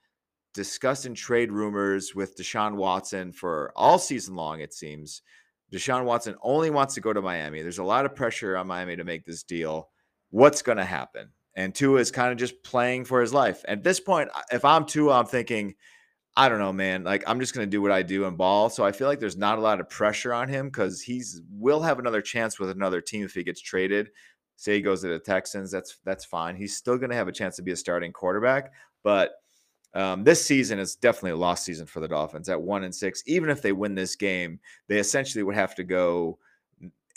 discussing 0.55 1.15
trade 1.15 1.51
rumors 1.51 2.15
with 2.15 2.37
Deshaun 2.37 2.77
Watson 2.77 3.33
for 3.33 3.73
all 3.75 3.99
season 3.99 4.37
long, 4.37 4.61
it 4.61 4.73
seems. 4.73 5.23
Deshaun 5.73 6.05
Watson 6.05 6.37
only 6.43 6.71
wants 6.71 6.95
to 6.95 7.01
go 7.01 7.13
to 7.13 7.21
Miami. 7.21 7.61
There's 7.61 7.81
a 7.81 7.85
lot 7.85 8.07
of 8.07 8.15
pressure 8.15 8.57
on 8.57 8.69
Miami 8.69 8.95
to 8.95 9.03
make 9.03 9.25
this 9.25 9.43
deal. 9.43 9.89
What's 10.31 10.63
going 10.63 10.79
to 10.79 10.85
happen? 10.85 11.31
And 11.57 11.75
Tua 11.75 11.99
is 11.99 12.13
kind 12.13 12.31
of 12.31 12.39
just 12.39 12.63
playing 12.63 13.05
for 13.05 13.21
his 13.21 13.35
life. 13.35 13.65
At 13.67 13.83
this 13.83 13.99
point, 13.99 14.31
if 14.53 14.65
I'm 14.65 14.87
Tua, 14.87 15.19
I'm 15.19 15.27
thinking, 15.27 15.75
I 16.37 16.49
don't 16.49 16.61
know, 16.61 16.73
man. 16.73 17.03
Like 17.03 17.25
I'm 17.27 17.41
just 17.41 17.53
going 17.53 17.67
to 17.67 17.71
do 17.71 17.83
what 17.83 17.91
I 17.91 18.03
do 18.03 18.27
and 18.27 18.39
ball. 18.39 18.71
So 18.71 18.85
I 18.85 18.93
feel 18.93 19.09
like 19.09 19.19
there's 19.19 19.37
not 19.37 19.59
a 19.59 19.63
lot 19.63 19.81
of 19.81 19.91
pressure 19.91 20.33
on 20.33 20.49
him 20.49 20.69
because 20.69 21.03
he's 21.03 21.43
will 21.51 21.83
have 21.83 21.99
another 21.99 22.23
chance 22.23 22.61
with 22.61 22.71
another 22.71 23.01
team 23.01 23.25
if 23.25 23.35
he 23.35 23.43
gets 23.43 23.61
traded. 23.61 24.11
Say 24.57 24.75
he 24.75 24.81
goes 24.81 25.03
to 25.03 25.09
the 25.09 25.19
Texans, 25.19 25.71
that's 25.71 25.99
that's 26.05 26.25
fine. 26.25 26.57
He's 26.57 26.77
still 26.77 26.97
going 26.99 27.11
to 27.11 27.17
have 27.17 27.29
a 27.29 27.33
chance 27.33 27.57
to 27.57 27.63
be 27.63 27.73
a 27.73 27.77
starting 27.77 28.13
quarterback, 28.13 28.73
but 29.03 29.33
um, 29.95 30.25
this 30.25 30.45
season 30.45 30.79
is 30.79 30.95
definitely 30.95 31.31
a 31.31 31.37
lost 31.37 31.65
season 31.65 31.87
for 31.87 32.01
the 32.01 32.09
Dolphins 32.09 32.51
at 32.51 32.61
one 32.61 32.85
and 32.85 32.95
six. 32.95 33.23
Even 33.27 33.49
if 33.49 33.63
they 33.63 33.73
win 33.73 33.95
this 33.95 34.15
game, 34.15 34.61
they 34.89 34.99
essentially 34.99 35.43
would 35.43 35.55
have 35.55 35.75
to 35.77 35.85
go 35.85 36.39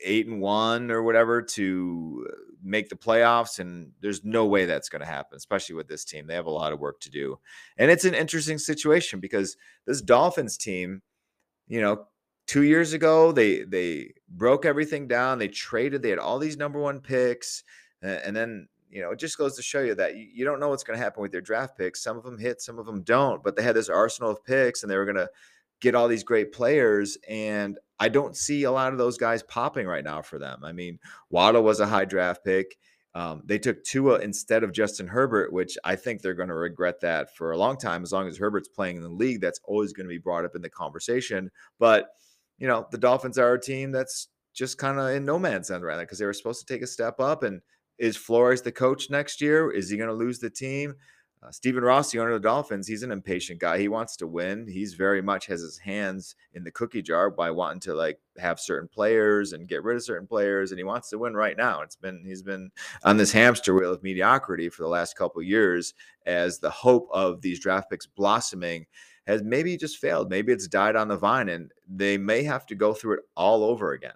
eight 0.01 0.27
and 0.27 0.39
one 0.39 0.89
or 0.89 1.03
whatever 1.03 1.41
to 1.41 2.25
make 2.63 2.87
the 2.87 2.95
playoffs. 2.95 3.59
And 3.59 3.91
there's 3.99 4.23
no 4.23 4.45
way 4.45 4.63
that's 4.65 4.87
going 4.87 5.01
to 5.01 5.05
happen, 5.05 5.35
especially 5.35 5.75
with 5.75 5.89
this 5.89 6.05
team. 6.05 6.25
They 6.25 6.35
have 6.35 6.45
a 6.45 6.51
lot 6.51 6.71
of 6.71 6.79
work 6.79 7.01
to 7.01 7.09
do. 7.09 7.37
And 7.77 7.91
it's 7.91 8.05
an 8.05 8.13
interesting 8.13 8.57
situation 8.57 9.19
because 9.19 9.57
this 9.85 10.01
Dolphins 10.01 10.57
team, 10.57 11.01
you 11.67 11.81
know, 11.81 12.07
two 12.49 12.63
years 12.63 12.93
ago, 12.93 13.31
they 13.31 13.61
they 13.63 14.11
broke 14.27 14.65
everything 14.65 15.07
down. 15.07 15.37
They 15.37 15.47
traded, 15.47 16.01
they 16.01 16.09
had 16.09 16.17
all 16.17 16.39
these 16.39 16.57
number 16.57 16.79
one 16.79 16.99
picks. 16.99 17.63
And 18.01 18.35
then 18.35 18.67
you 18.89 19.03
know, 19.03 19.11
it 19.11 19.19
just 19.19 19.37
goes 19.37 19.55
to 19.55 19.61
show 19.61 19.81
you 19.81 19.93
that 19.93 20.15
you, 20.15 20.43
don't 20.43 20.59
know 20.59 20.69
what's 20.69 20.83
going 20.83 20.97
to 20.97 21.03
happen 21.03 21.21
with 21.21 21.31
your 21.31 21.43
draft 21.43 21.77
picks. 21.77 22.01
Some 22.01 22.17
of 22.17 22.23
them 22.23 22.39
hit, 22.39 22.59
some 22.59 22.79
of 22.79 22.87
them 22.87 23.03
don't, 23.03 23.43
but 23.43 23.55
they 23.55 23.61
had 23.61 23.75
this 23.75 23.87
arsenal 23.87 24.31
of 24.31 24.43
picks 24.43 24.81
and 24.81 24.91
they 24.91 24.97
were 24.97 25.05
going 25.05 25.15
to 25.15 25.29
get 25.79 25.93
all 25.93 26.07
these 26.07 26.23
great 26.23 26.51
players. 26.51 27.15
And 27.29 27.77
I 27.99 28.09
don't 28.09 28.35
see 28.35 28.63
a 28.63 28.71
lot 28.71 28.91
of 28.91 28.97
those 28.97 29.19
guys 29.19 29.43
popping 29.43 29.85
right 29.85 30.03
now 30.03 30.23
for 30.23 30.39
them. 30.39 30.61
I 30.63 30.71
mean, 30.71 30.97
Waddle 31.29 31.61
was 31.61 31.79
a 31.79 31.85
high 31.85 32.05
draft 32.05 32.43
pick. 32.43 32.77
Um, 33.13 33.43
they 33.45 33.59
took 33.59 33.83
Tua 33.83 34.19
instead 34.21 34.63
of 34.63 34.71
Justin 34.71 35.07
Herbert, 35.07 35.53
which 35.53 35.77
I 35.83 35.95
think 35.95 36.21
they're 36.23 36.33
going 36.33 36.49
to 36.49 36.55
regret 36.55 37.01
that 37.01 37.35
for 37.35 37.51
a 37.51 37.57
long 37.57 37.77
time. 37.77 38.01
As 38.01 38.11
long 38.11 38.27
as 38.27 38.37
Herbert's 38.37 38.69
playing 38.69 38.97
in 38.97 39.03
the 39.03 39.09
league, 39.09 39.39
that's 39.39 39.59
always 39.65 39.93
going 39.93 40.07
to 40.07 40.09
be 40.09 40.17
brought 40.17 40.45
up 40.45 40.55
in 40.55 40.63
the 40.63 40.69
conversation. 40.69 41.51
But, 41.77 42.09
you 42.59 42.67
know, 42.67 42.87
the 42.91 42.97
Dolphins 42.97 43.37
are 43.37 43.53
a 43.53 43.61
team 43.61 43.91
that's 43.91 44.27
just 44.53 44.77
kind 44.77 44.99
of 44.99 45.09
in 45.09 45.25
no 45.25 45.39
man's 45.39 45.69
land 45.69 45.83
right 45.83 45.95
now 45.95 46.01
because 46.01 46.19
they 46.19 46.25
were 46.25 46.33
supposed 46.33 46.65
to 46.65 46.71
take 46.71 46.81
a 46.81 46.87
step 46.87 47.19
up 47.19 47.43
and 47.43 47.61
is 47.97 48.15
Flores 48.17 48.61
the 48.61 48.71
coach 48.71 49.09
next 49.09 49.41
year? 49.41 49.71
Is 49.71 49.89
he 49.89 49.97
going 49.97 50.09
to 50.09 50.15
lose 50.15 50.39
the 50.39 50.49
team? 50.49 50.95
Uh, 51.41 51.51
Stephen 51.51 51.83
Ross, 51.83 52.11
the 52.11 52.19
owner 52.19 52.31
of 52.31 52.41
the 52.41 52.47
Dolphins, 52.47 52.85
he's 52.85 53.03
an 53.03 53.13
impatient 53.13 53.61
guy. 53.61 53.77
He 53.77 53.87
wants 53.87 54.17
to 54.17 54.27
win. 54.27 54.67
He's 54.67 54.95
very 54.95 55.21
much 55.21 55.45
has 55.45 55.61
his 55.61 55.77
hands 55.77 56.35
in 56.53 56.65
the 56.65 56.71
cookie 56.71 57.01
jar 57.01 57.29
by 57.29 57.49
wanting 57.49 57.79
to 57.81 57.93
like 57.93 58.19
have 58.37 58.59
certain 58.59 58.89
players 58.89 59.53
and 59.53 59.67
get 59.67 59.83
rid 59.83 59.95
of 59.95 60.03
certain 60.03 60.27
players, 60.27 60.71
and 60.71 60.79
he 60.79 60.83
wants 60.83 61.09
to 61.09 61.17
win 61.17 61.35
right 61.35 61.55
now. 61.55 61.81
It's 61.81 61.95
been 61.95 62.25
he's 62.25 62.43
been 62.43 62.71
on 63.05 63.15
this 63.15 63.31
hamster 63.31 63.73
wheel 63.73 63.93
of 63.93 64.03
mediocrity 64.03 64.67
for 64.67 64.83
the 64.83 64.89
last 64.89 65.15
couple 65.15 65.41
years 65.41 65.93
as 66.25 66.59
the 66.59 66.69
hope 66.69 67.07
of 67.13 67.41
these 67.41 67.61
draft 67.61 67.89
picks 67.89 68.05
blossoming 68.05 68.85
has 69.29 69.43
maybe 69.43 69.77
just 69.77 69.97
failed. 69.97 70.29
Maybe 70.29 70.51
it's 70.51 70.67
died 70.67 70.95
on 70.95 71.07
the 71.07 71.17
vine, 71.17 71.49
and 71.49 71.71
they 71.87 72.17
may 72.17 72.43
have 72.43 72.65
to 72.67 72.75
go 72.75 72.93
through 72.93 73.15
it 73.15 73.23
all 73.35 73.63
over 73.63 73.93
again. 73.93 74.15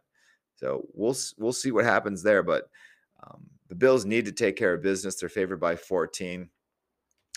So 0.56 0.88
we'll 0.94 1.16
we'll 1.38 1.54
see 1.54 1.72
what 1.72 1.86
happens 1.86 2.24
there, 2.24 2.44
but. 2.44 2.70
Um, 3.26 3.46
the 3.70 3.80
Bills 3.80 4.06
need 4.06 4.26
to 4.26 4.32
take 4.32 4.56
care 4.56 4.76
of 4.76 4.84
business. 4.84 5.16
They're 5.16 5.30
favored 5.30 5.60
by 5.60 5.76
14. 5.76 6.48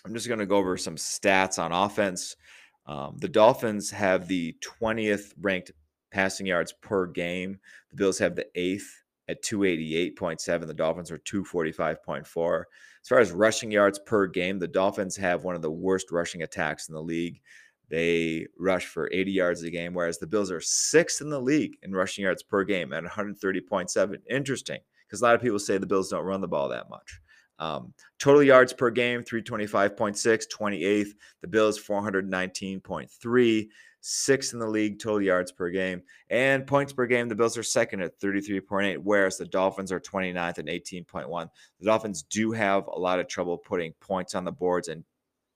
I'm 0.05 0.13
just 0.13 0.29
going 0.29 0.39
to 0.39 0.45
go 0.45 0.59
over 0.59 0.77
some 0.77 0.97
stats 0.97 1.59
on 1.59 1.73
offense. 1.73 2.37
Um, 2.85 3.17
the 3.19 3.29
Dolphins 3.29 3.91
have 3.91 4.29
the 4.29 4.55
20th 4.63 5.33
ranked 5.41 5.73
passing 6.11 6.45
yards 6.45 6.75
per 6.75 7.07
game. 7.07 7.59
The 7.89 7.97
Bills 7.97 8.19
have 8.19 8.37
the 8.37 8.47
eighth 8.55 9.03
at 9.29 9.43
288.7. 9.43 10.67
The 10.67 10.75
Dolphins 10.75 11.11
are 11.11 11.19
245.4. 11.19 12.65
As 13.03 13.09
far 13.09 13.19
as 13.19 13.33
rushing 13.33 13.71
yards 13.71 13.99
per 13.99 14.27
game, 14.27 14.59
the 14.59 14.69
Dolphins 14.69 15.17
have 15.17 15.43
one 15.45 15.57
of 15.57 15.63
the 15.63 15.71
worst 15.71 16.13
rushing 16.13 16.43
attacks 16.43 16.89
in 16.89 16.95
the 16.95 17.03
league. 17.03 17.41
They 17.89 18.47
rush 18.59 18.87
for 18.87 19.09
80 19.13 19.31
yards 19.31 19.63
a 19.63 19.71
game, 19.71 19.95
whereas 19.95 20.19
the 20.19 20.27
Bills 20.27 20.51
are 20.51 20.61
sixth 20.61 21.21
in 21.21 21.31
the 21.31 21.41
league 21.41 21.77
in 21.83 21.93
rushing 21.93 22.25
yards 22.25 22.43
per 22.43 22.65
game 22.65 22.93
at 22.93 23.05
130.7. 23.05 24.17
Interesting, 24.29 24.81
because 25.07 25.21
a 25.21 25.25
lot 25.25 25.35
of 25.35 25.43
people 25.43 25.59
say 25.59 25.79
the 25.79 25.87
Bills 25.87 26.11
don't 26.11 26.25
run 26.25 26.41
the 26.41 26.49
ball 26.49 26.69
that 26.69 26.91
much. 26.91 27.21
Um, 27.59 27.95
total 28.19 28.43
yards 28.43 28.73
per 28.73 28.91
game, 28.91 29.23
325.6, 29.23 30.45
28th. 30.53 31.09
The 31.41 31.49
Bills, 31.49 31.79
419.3, 31.79 33.69
sixth 34.01 34.53
in 34.53 34.59
the 34.59 34.67
league, 34.67 34.99
total 34.99 35.23
yards 35.23 35.53
per 35.53 35.71
game. 35.71 36.03
And 36.31 36.67
points 36.67 36.93
per 36.93 37.07
game, 37.07 37.29
the 37.29 37.35
Bills 37.35 37.57
are 37.57 37.63
second 37.63 38.03
at 38.03 38.19
33.8, 38.21 38.99
whereas 38.99 39.39
the 39.39 39.47
Dolphins 39.47 39.93
are 39.93 40.01
29th 40.01 40.59
at 40.59 40.67
18.1. 40.67 41.49
The 41.81 41.87
Dolphins 41.87 42.23
do 42.25 42.53
have 42.53 42.87
a 42.89 42.99
lot 42.99 43.21
of 43.21 43.29
trouble 43.29 43.59
putting 43.59 43.93
points 44.01 44.35
on 44.35 44.45
the 44.45 44.53
boards 44.53 44.89
and 44.89 45.05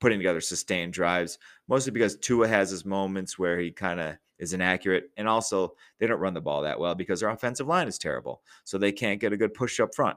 putting 0.00 0.18
together 0.18 0.40
sustained 0.40 0.92
drives, 0.92 1.38
mostly 1.68 1.92
because 1.92 2.16
Tua 2.16 2.48
has 2.48 2.70
his 2.70 2.84
moments 2.84 3.38
where 3.38 3.58
he 3.58 3.70
kind 3.70 4.00
of 4.00 4.16
is 4.38 4.54
inaccurate. 4.54 5.10
And 5.16 5.28
also, 5.28 5.74
they 5.98 6.06
don't 6.06 6.20
run 6.20 6.34
the 6.34 6.40
ball 6.40 6.62
that 6.62 6.80
well 6.80 6.94
because 6.94 7.20
their 7.20 7.28
offensive 7.28 7.68
line 7.68 7.86
is 7.86 7.98
terrible. 7.98 8.42
So 8.64 8.78
they 8.78 8.92
can't 8.92 9.20
get 9.20 9.32
a 9.32 9.36
good 9.36 9.54
push 9.54 9.78
up 9.78 9.94
front. 9.94 10.16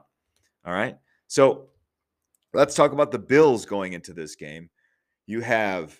All 0.64 0.72
right. 0.72 0.96
So 1.26 1.68
let's 2.54 2.74
talk 2.74 2.92
about 2.92 3.12
the 3.12 3.18
Bills 3.18 3.66
going 3.66 3.92
into 3.92 4.14
this 4.14 4.34
game. 4.34 4.70
You 5.26 5.42
have 5.42 5.98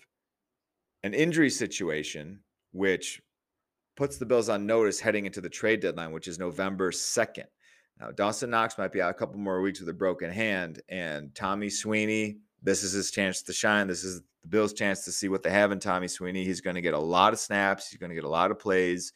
an 1.03 1.13
injury 1.13 1.51
situation, 1.51 2.41
which 2.73 3.21
puts 3.97 4.17
the 4.17 4.27
Bills 4.27 4.49
on 4.49 4.67
notice 4.67 4.99
heading 4.99 5.27
into 5.27 5.43
the 5.43 5.51
trade 5.51 5.81
deadline, 5.81 6.13
which 6.13 6.29
is 6.29 6.39
November 6.39 6.91
2nd. 6.91 7.45
Now, 8.01 8.11
Dawson 8.11 8.51
Knox 8.51 8.77
might 8.77 8.93
be 8.93 9.01
out 9.03 9.11
a 9.11 9.15
couple 9.15 9.39
more 9.39 9.61
weeks 9.61 9.81
with 9.81 9.89
a 9.89 9.95
broken 9.95 10.31
hand, 10.31 10.81
and 10.89 11.33
Tommy 11.35 11.71
Sweeney, 11.71 12.39
this 12.65 12.83
is 12.83 12.93
his 12.93 13.11
chance 13.11 13.43
to 13.43 13.53
shine. 13.53 13.87
This 13.87 14.03
is 14.03 14.23
the 14.43 14.49
Bills' 14.49 14.73
chance 14.73 15.05
to 15.05 15.13
see 15.13 15.29
what 15.29 15.43
they 15.43 15.51
have 15.51 15.71
in 15.71 15.79
Tommy 15.79 16.09
Sweeney. 16.09 16.45
He's 16.45 16.63
going 16.63 16.75
to 16.75 16.83
get 16.83 16.95
a 16.95 16.99
lot 16.99 17.33
of 17.33 17.39
snaps, 17.39 17.89
he's 17.89 17.99
going 18.01 18.11
to 18.11 18.17
get 18.17 18.25
a 18.25 18.29
lot 18.29 18.51
of 18.51 18.59
plays. 18.59 19.13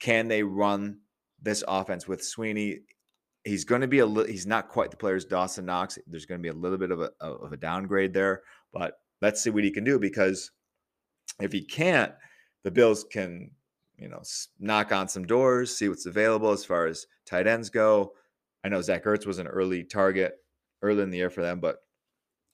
Can 0.00 0.26
they 0.26 0.42
run 0.42 0.98
this 1.40 1.62
offense 1.66 2.08
with 2.08 2.24
Sweeney? 2.24 2.80
He's 3.44 3.64
going 3.64 3.80
to 3.80 3.88
be 3.88 4.00
a 4.00 4.06
little, 4.06 4.30
he's 4.30 4.46
not 4.46 4.68
quite 4.68 4.90
the 4.90 4.96
players 4.96 5.24
Dawson 5.24 5.64
Knox. 5.64 5.98
There's 6.06 6.26
going 6.26 6.40
to 6.40 6.42
be 6.42 6.48
a 6.48 6.60
little 6.60 6.78
bit 6.78 6.90
of 6.90 7.00
a, 7.00 7.10
of 7.20 7.52
a 7.52 7.56
downgrade 7.56 8.12
there, 8.12 8.42
but 8.72 8.94
let's 9.20 9.40
see 9.40 9.50
what 9.50 9.64
he 9.64 9.70
can 9.70 9.84
do 9.84 9.98
because 9.98 10.50
if 11.40 11.52
he 11.52 11.64
can't, 11.64 12.12
the 12.64 12.70
Bills 12.70 13.04
can, 13.04 13.50
you 13.96 14.08
know, 14.08 14.22
knock 14.58 14.92
on 14.92 15.08
some 15.08 15.24
doors, 15.24 15.76
see 15.76 15.88
what's 15.88 16.06
available 16.06 16.50
as 16.50 16.64
far 16.64 16.86
as 16.86 17.06
tight 17.26 17.46
ends 17.46 17.70
go. 17.70 18.12
I 18.64 18.68
know 18.68 18.82
Zach 18.82 19.04
Ertz 19.04 19.26
was 19.26 19.38
an 19.38 19.46
early 19.46 19.84
target 19.84 20.34
early 20.82 21.02
in 21.02 21.10
the 21.10 21.18
year 21.18 21.30
for 21.30 21.42
them, 21.42 21.60
but 21.60 21.78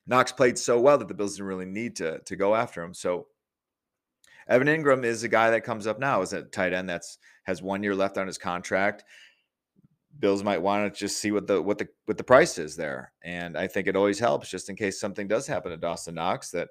Knox 0.08 0.32
played 0.32 0.58
so 0.58 0.80
well 0.80 0.98
that 0.98 1.06
the 1.06 1.14
Bills 1.14 1.36
didn't 1.36 1.46
really 1.46 1.66
need 1.66 1.94
to 1.96 2.18
to 2.20 2.34
go 2.34 2.54
after 2.54 2.82
him. 2.82 2.94
So 2.94 3.26
Evan 4.48 4.66
Engram 4.66 5.04
is 5.04 5.22
a 5.22 5.28
guy 5.28 5.50
that 5.50 5.64
comes 5.64 5.86
up 5.86 6.00
now 6.00 6.22
as 6.22 6.32
a 6.32 6.42
tight 6.42 6.72
end 6.72 6.88
that's 6.88 7.18
has 7.44 7.62
one 7.62 7.82
year 7.82 7.94
left 7.94 8.16
on 8.18 8.26
his 8.26 8.38
contract. 8.38 9.04
Bills 10.18 10.42
might 10.42 10.62
want 10.62 10.92
to 10.92 10.98
just 10.98 11.18
see 11.18 11.30
what 11.30 11.46
the 11.46 11.60
what 11.60 11.78
the 11.78 11.88
what 12.06 12.16
the 12.16 12.24
price 12.24 12.58
is 12.58 12.74
there, 12.74 13.12
and 13.22 13.56
I 13.56 13.66
think 13.66 13.86
it 13.86 13.96
always 13.96 14.18
helps 14.18 14.50
just 14.50 14.70
in 14.70 14.76
case 14.76 14.98
something 14.98 15.28
does 15.28 15.46
happen 15.46 15.70
to 15.70 15.76
Dawson 15.76 16.14
Knox 16.14 16.50
that 16.52 16.68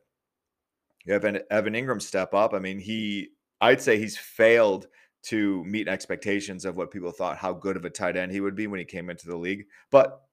you 1.05 1.13
have 1.13 1.23
Evan 1.23 1.73
Engram 1.73 2.01
step 2.01 2.33
up. 2.33 2.53
I 2.53 2.59
mean, 2.59 2.79
he 2.79 3.29
I'd 3.61 3.81
say 3.81 3.99
he's 3.99 4.17
failed 4.17 4.87
to 5.23 5.63
meet 5.63 5.87
expectations 5.87 6.65
of 6.65 6.75
what 6.75 6.91
people 6.91 7.11
thought 7.11 7.37
how 7.37 7.53
good 7.53 7.77
of 7.77 7.85
a 7.85 7.89
tight 7.89 8.17
end 8.17 8.31
he 8.31 8.41
would 8.41 8.55
be 8.55 8.67
when 8.67 8.79
he 8.79 8.85
came 8.85 9.09
into 9.09 9.27
the 9.27 9.37
league. 9.37 9.65
But 9.91 10.26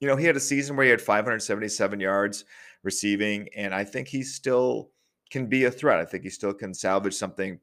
you 0.00 0.08
know, 0.08 0.16
he 0.16 0.26
had 0.26 0.36
a 0.36 0.40
season 0.40 0.76
where 0.76 0.84
he 0.84 0.90
had 0.90 1.00
577 1.00 2.00
yards 2.00 2.44
receiving, 2.82 3.48
and 3.56 3.74
I 3.74 3.84
think 3.84 4.08
he 4.08 4.22
still 4.22 4.90
can 5.30 5.46
be 5.46 5.64
a 5.64 5.70
threat. 5.70 5.98
I 5.98 6.04
think 6.04 6.24
he 6.24 6.30
still 6.30 6.52
can 6.52 6.74
salvage 6.74 7.14
something 7.14 7.58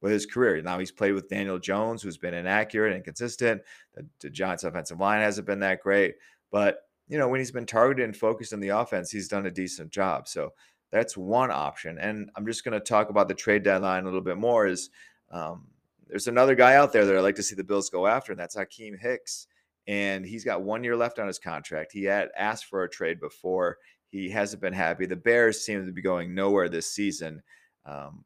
with 0.00 0.12
his 0.12 0.26
career. 0.26 0.62
Now 0.62 0.78
he's 0.78 0.92
played 0.92 1.12
with 1.12 1.28
Daniel 1.28 1.58
Jones, 1.58 2.02
who's 2.02 2.18
been 2.18 2.34
inaccurate 2.34 2.88
and 2.88 2.98
inconsistent. 2.98 3.62
The, 3.94 4.06
the 4.20 4.30
Giants' 4.30 4.64
offensive 4.64 5.00
line 5.00 5.22
hasn't 5.22 5.46
been 5.46 5.60
that 5.60 5.82
great, 5.82 6.14
but 6.50 6.82
you 7.08 7.16
know, 7.16 7.28
when 7.28 7.40
he's 7.40 7.50
been 7.50 7.66
targeted 7.66 8.04
and 8.04 8.16
focused 8.16 8.52
in 8.52 8.60
the 8.60 8.68
offense, 8.68 9.10
he's 9.10 9.28
done 9.28 9.46
a 9.46 9.50
decent 9.50 9.90
job. 9.90 10.28
So 10.28 10.52
that's 10.90 11.16
one 11.16 11.50
option. 11.50 11.98
And 11.98 12.30
I'm 12.36 12.46
just 12.46 12.64
going 12.64 12.78
to 12.78 12.84
talk 12.84 13.10
about 13.10 13.28
the 13.28 13.34
trade 13.34 13.62
deadline 13.62 14.02
a 14.02 14.06
little 14.06 14.20
bit 14.20 14.36
more. 14.36 14.66
Is 14.66 14.90
um, 15.30 15.66
there's 16.06 16.28
another 16.28 16.54
guy 16.54 16.74
out 16.74 16.92
there 16.92 17.06
that 17.06 17.16
I'd 17.16 17.20
like 17.20 17.36
to 17.36 17.42
see 17.42 17.54
the 17.54 17.64
Bills 17.64 17.90
go 17.90 18.06
after, 18.06 18.32
and 18.32 18.38
that's 18.38 18.56
Akiem 18.56 18.98
Hicks. 18.98 19.46
And 19.88 20.24
he's 20.24 20.44
got 20.44 20.62
one 20.62 20.84
year 20.84 20.96
left 20.96 21.18
on 21.18 21.26
his 21.26 21.40
contract. 21.40 21.92
He 21.92 22.04
had 22.04 22.28
asked 22.36 22.66
for 22.66 22.84
a 22.84 22.88
trade 22.88 23.18
before. 23.18 23.78
He 24.06 24.30
hasn't 24.30 24.62
been 24.62 24.72
happy. 24.72 25.06
The 25.06 25.16
Bears 25.16 25.64
seem 25.64 25.84
to 25.84 25.92
be 25.92 26.02
going 26.02 26.34
nowhere 26.34 26.68
this 26.68 26.92
season. 26.92 27.42
Um, 27.84 28.24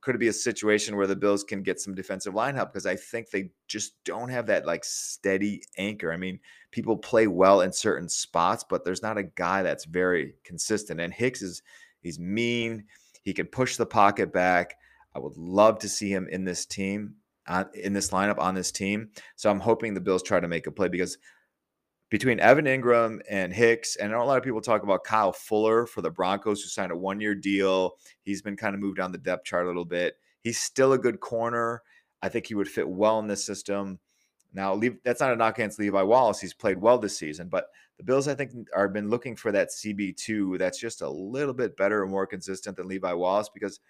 could 0.00 0.14
it 0.14 0.18
be 0.18 0.28
a 0.28 0.32
situation 0.32 0.96
where 0.96 1.08
the 1.08 1.16
Bills 1.16 1.42
can 1.42 1.62
get 1.62 1.80
some 1.80 1.94
defensive 1.94 2.34
line 2.34 2.54
help? 2.54 2.72
Because 2.72 2.86
I 2.86 2.94
think 2.94 3.30
they 3.30 3.50
just 3.66 3.92
don't 4.04 4.28
have 4.28 4.46
that 4.46 4.64
like 4.64 4.84
steady 4.84 5.62
anchor. 5.76 6.12
I 6.12 6.16
mean, 6.16 6.38
people 6.70 6.96
play 6.96 7.26
well 7.26 7.62
in 7.62 7.72
certain 7.72 8.08
spots, 8.08 8.64
but 8.68 8.84
there's 8.84 9.02
not 9.02 9.18
a 9.18 9.24
guy 9.24 9.62
that's 9.62 9.86
very 9.86 10.34
consistent. 10.44 11.00
And 11.00 11.12
Hicks 11.12 11.42
is 11.42 11.62
He's 12.00 12.18
mean. 12.18 12.84
He 13.22 13.32
can 13.32 13.46
push 13.46 13.76
the 13.76 13.86
pocket 13.86 14.32
back. 14.32 14.76
I 15.14 15.18
would 15.18 15.36
love 15.36 15.78
to 15.80 15.88
see 15.88 16.10
him 16.10 16.28
in 16.30 16.44
this 16.44 16.64
team, 16.64 17.14
uh, 17.48 17.64
in 17.74 17.92
this 17.92 18.10
lineup 18.10 18.38
on 18.38 18.54
this 18.54 18.70
team. 18.70 19.08
So 19.36 19.50
I'm 19.50 19.60
hoping 19.60 19.94
the 19.94 20.00
Bills 20.00 20.22
try 20.22 20.38
to 20.38 20.48
make 20.48 20.66
a 20.66 20.70
play 20.70 20.88
because 20.88 21.18
between 22.10 22.40
Evan 22.40 22.66
Engram 22.66 23.20
and 23.28 23.52
Hicks, 23.52 23.96
and 23.96 24.12
a 24.12 24.24
lot 24.24 24.38
of 24.38 24.44
people 24.44 24.60
talk 24.60 24.82
about 24.82 25.04
Kyle 25.04 25.32
Fuller 25.32 25.86
for 25.86 26.00
the 26.00 26.10
Broncos, 26.10 26.62
who 26.62 26.68
signed 26.68 26.92
a 26.92 26.96
one 26.96 27.20
year 27.20 27.34
deal. 27.34 27.96
He's 28.22 28.42
been 28.42 28.56
kind 28.56 28.74
of 28.74 28.80
moved 28.80 28.98
down 28.98 29.12
the 29.12 29.18
depth 29.18 29.44
chart 29.44 29.64
a 29.64 29.68
little 29.68 29.84
bit. 29.84 30.14
He's 30.40 30.58
still 30.58 30.92
a 30.92 30.98
good 30.98 31.20
corner. 31.20 31.82
I 32.22 32.28
think 32.28 32.46
he 32.46 32.54
would 32.54 32.68
fit 32.68 32.88
well 32.88 33.18
in 33.18 33.26
this 33.26 33.44
system. 33.44 33.98
Now, 34.54 34.80
that's 35.04 35.20
not 35.20 35.32
a 35.32 35.36
knock 35.36 35.58
against 35.58 35.78
Levi 35.78 36.02
Wallace. 36.02 36.40
He's 36.40 36.54
played 36.54 36.80
well 36.80 36.98
this 36.98 37.18
season, 37.18 37.48
but 37.48 37.66
the 37.98 38.04
Bills, 38.04 38.28
I 38.28 38.34
think, 38.34 38.52
are 38.74 38.88
been 38.88 39.10
looking 39.10 39.36
for 39.36 39.52
that 39.52 39.68
CB2 39.68 40.58
that's 40.58 40.78
just 40.78 41.02
a 41.02 41.08
little 41.08 41.52
bit 41.52 41.76
better 41.76 42.02
and 42.02 42.10
more 42.10 42.26
consistent 42.26 42.76
than 42.76 42.88
Levi 42.88 43.12
Wallace 43.12 43.50
because 43.52 43.80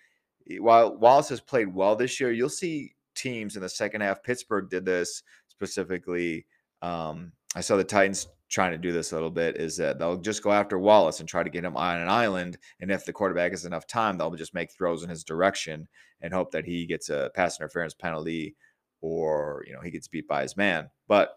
while 0.58 0.96
Wallace 0.96 1.28
has 1.28 1.40
played 1.40 1.72
well 1.72 1.94
this 1.94 2.18
year, 2.18 2.32
you'll 2.32 2.48
see 2.48 2.94
teams 3.18 3.56
in 3.56 3.62
the 3.62 3.68
second 3.68 4.00
half. 4.00 4.22
Pittsburgh 4.22 4.70
did 4.70 4.84
this 4.84 5.22
specifically. 5.48 6.46
Um, 6.82 7.32
I 7.54 7.60
saw 7.60 7.76
the 7.76 7.84
Titans 7.84 8.28
trying 8.48 8.72
to 8.72 8.78
do 8.78 8.92
this 8.92 9.12
a 9.12 9.14
little 9.14 9.30
bit 9.30 9.56
is 9.56 9.76
that 9.76 9.98
they'll 9.98 10.16
just 10.16 10.42
go 10.42 10.52
after 10.52 10.78
Wallace 10.78 11.20
and 11.20 11.28
try 11.28 11.42
to 11.42 11.50
get 11.50 11.64
him 11.64 11.76
on 11.76 12.00
an 12.00 12.08
island. 12.08 12.56
And 12.80 12.90
if 12.90 13.04
the 13.04 13.12
quarterback 13.12 13.50
has 13.50 13.64
enough 13.64 13.86
time, 13.86 14.16
they'll 14.16 14.30
just 14.34 14.54
make 14.54 14.72
throws 14.72 15.02
in 15.02 15.10
his 15.10 15.24
direction 15.24 15.86
and 16.20 16.32
hope 16.32 16.50
that 16.52 16.64
he 16.64 16.86
gets 16.86 17.10
a 17.10 17.30
pass 17.34 17.60
interference 17.60 17.94
penalty 17.94 18.56
or, 19.00 19.64
you 19.66 19.74
know, 19.74 19.80
he 19.80 19.90
gets 19.90 20.08
beat 20.08 20.26
by 20.26 20.42
his 20.42 20.56
man. 20.56 20.88
But 21.06 21.36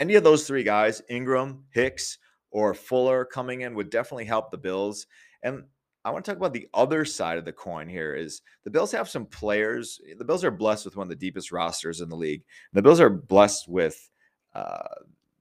any 0.00 0.16
of 0.16 0.24
those 0.24 0.46
three 0.46 0.64
guys, 0.64 1.02
Engram, 1.10 1.62
Hicks, 1.70 2.18
or 2.50 2.74
Fuller 2.74 3.24
coming 3.24 3.60
in 3.60 3.74
would 3.74 3.90
definitely 3.90 4.24
help 4.24 4.50
the 4.50 4.58
Bills. 4.58 5.06
And 5.42 5.64
I 6.08 6.10
want 6.10 6.24
to 6.24 6.30
talk 6.30 6.38
about 6.38 6.54
the 6.54 6.70
other 6.72 7.04
side 7.04 7.36
of 7.36 7.44
the 7.44 7.52
coin 7.52 7.86
here 7.86 8.14
is 8.14 8.40
the 8.64 8.70
Bills 8.70 8.92
have 8.92 9.10
some 9.10 9.26
players. 9.26 10.00
The 10.16 10.24
Bills 10.24 10.42
are 10.42 10.50
blessed 10.50 10.86
with 10.86 10.96
one 10.96 11.04
of 11.04 11.10
the 11.10 11.14
deepest 11.14 11.52
rosters 11.52 12.00
in 12.00 12.08
the 12.08 12.16
league. 12.16 12.44
The 12.72 12.80
Bills 12.80 12.98
are 12.98 13.10
blessed 13.10 13.68
with 13.68 14.08
uh, 14.54 14.88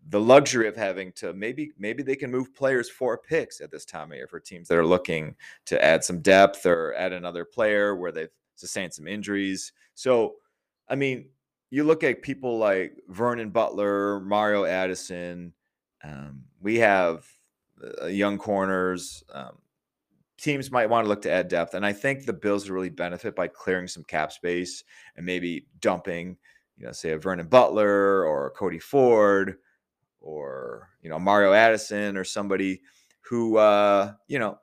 the 0.09 0.19
luxury 0.19 0.67
of 0.67 0.75
having 0.75 1.13
to 1.13 1.31
maybe 1.31 1.71
maybe 1.79 2.03
they 2.03 2.17
can 2.17 2.29
move 2.29 2.53
players 2.53 2.89
for 2.89 3.17
picks 3.17 3.61
at 3.61 3.71
this 3.71 3.85
time 3.85 4.11
of 4.11 4.17
year 4.17 4.27
for 4.27 4.41
teams 4.41 4.67
that 4.67 4.77
are 4.77 4.85
looking 4.85 5.37
to 5.67 5.81
add 5.81 6.03
some 6.03 6.19
depth 6.19 6.65
or 6.65 6.93
add 6.95 7.13
another 7.13 7.45
player 7.45 7.95
where 7.95 8.11
they've 8.11 8.27
sustained 8.55 8.93
some 8.93 9.07
injuries. 9.07 9.71
So, 9.95 10.35
I 10.89 10.95
mean, 10.95 11.29
you 11.69 11.85
look 11.85 12.03
at 12.03 12.21
people 12.21 12.57
like 12.57 12.91
Vernon 13.07 13.51
Butler, 13.51 14.19
Mario 14.19 14.65
Addison. 14.65 15.53
Um, 16.03 16.43
we 16.59 16.79
have 16.79 17.25
uh, 18.01 18.07
young 18.07 18.37
corners. 18.37 19.23
Um, 19.33 19.59
teams 20.37 20.71
might 20.71 20.89
want 20.89 21.05
to 21.05 21.09
look 21.09 21.21
to 21.23 21.31
add 21.31 21.47
depth, 21.47 21.73
and 21.73 21.85
I 21.85 21.93
think 21.93 22.25
the 22.25 22.33
Bills 22.33 22.63
would 22.63 22.73
really 22.73 22.89
benefit 22.89 23.35
by 23.35 23.47
clearing 23.47 23.87
some 23.87 24.03
cap 24.03 24.31
space 24.31 24.83
and 25.15 25.25
maybe 25.25 25.67
dumping, 25.79 26.37
you 26.77 26.85
know, 26.85 26.91
say 26.91 27.11
a 27.11 27.17
Vernon 27.17 27.47
Butler 27.47 28.25
or 28.25 28.51
Cody 28.51 28.79
Ford 28.79 29.57
or 30.21 30.89
you 31.01 31.09
know 31.09 31.19
Mario 31.19 31.53
Addison 31.53 32.17
or 32.17 32.23
somebody 32.23 32.81
who 33.21 33.57
uh, 33.57 34.13
you 34.27 34.39
know 34.39 34.59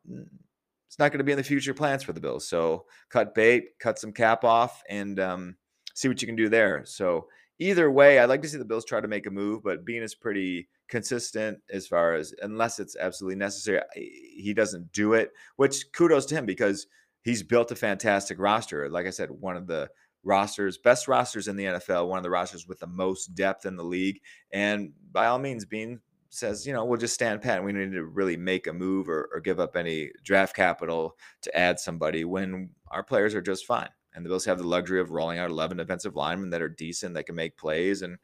it's 0.94 0.98
not 0.98 1.10
going 1.10 1.18
to 1.18 1.24
be 1.24 1.32
in 1.32 1.38
the 1.38 1.44
future 1.44 1.74
plans 1.74 2.02
for 2.02 2.12
the 2.12 2.20
Bills. 2.20 2.46
So 2.46 2.84
cut 3.08 3.34
bait, 3.34 3.78
cut 3.80 3.98
some 3.98 4.12
cap 4.12 4.44
off, 4.44 4.82
and 4.88 5.18
um, 5.18 5.56
see 5.94 6.08
what 6.08 6.22
you 6.22 6.26
can 6.26 6.36
do 6.36 6.48
there. 6.48 6.82
So 6.84 7.26
either 7.58 7.90
way, 7.90 8.18
I'd 8.18 8.28
like 8.28 8.42
to 8.42 8.48
see 8.48 8.58
the 8.58 8.64
Bills 8.64 8.84
try 8.84 9.00
to 9.00 9.08
make 9.08 9.26
a 9.26 9.30
move, 9.30 9.62
but 9.62 9.84
Beane 9.84 10.02
is 10.02 10.14
pretty 10.14 10.68
consistent 10.88 11.58
as 11.70 11.86
far 11.86 12.14
as 12.14 12.34
unless 12.42 12.78
it's 12.78 12.96
absolutely 12.96 13.36
necessary, 13.36 13.80
he 13.94 14.52
doesn't 14.54 14.92
do 14.92 15.14
it. 15.14 15.32
Which 15.56 15.92
kudos 15.92 16.26
to 16.26 16.34
him 16.34 16.46
because 16.46 16.86
he's 17.22 17.42
built 17.42 17.70
a 17.70 17.76
fantastic 17.76 18.38
roster. 18.38 18.88
Like 18.88 19.06
I 19.06 19.10
said, 19.10 19.30
one 19.30 19.56
of 19.56 19.66
the 19.66 19.88
rosters, 20.22 20.78
best 20.78 21.08
rosters 21.08 21.48
in 21.48 21.56
the 21.56 21.64
NFL, 21.64 22.08
one 22.08 22.18
of 22.18 22.22
the 22.22 22.30
rosters 22.30 22.66
with 22.66 22.80
the 22.80 22.86
most 22.86 23.34
depth 23.34 23.66
in 23.66 23.76
the 23.76 23.84
league. 23.84 24.20
And 24.52 24.92
by 25.12 25.26
all 25.26 25.38
means, 25.38 25.64
Beane 25.64 26.00
says, 26.30 26.66
you 26.66 26.72
know, 26.72 26.84
we'll 26.84 26.98
just 26.98 27.14
stand 27.14 27.42
pat. 27.42 27.62
We 27.62 27.72
need 27.72 27.92
to 27.92 28.04
really 28.04 28.36
make 28.36 28.66
a 28.66 28.72
move 28.72 29.08
or, 29.08 29.28
or 29.32 29.40
give 29.40 29.60
up 29.60 29.76
any 29.76 30.10
draft 30.24 30.56
capital 30.56 31.16
to 31.42 31.56
add 31.56 31.78
somebody 31.78 32.24
when 32.24 32.70
our 32.90 33.04
players 33.04 33.34
are 33.34 33.42
just 33.42 33.66
fine. 33.66 33.90
And 34.14 34.24
the 34.24 34.28
Bills 34.28 34.44
have 34.44 34.58
the 34.58 34.66
luxury 34.66 35.00
of 35.00 35.10
rolling 35.10 35.38
out 35.38 35.50
11 35.50 35.76
defensive 35.76 36.14
linemen 36.14 36.50
that 36.50 36.62
are 36.62 36.68
decent, 36.68 37.14
that 37.14 37.26
can 37.26 37.34
make 37.34 37.56
plays, 37.56 38.02
and 38.02 38.16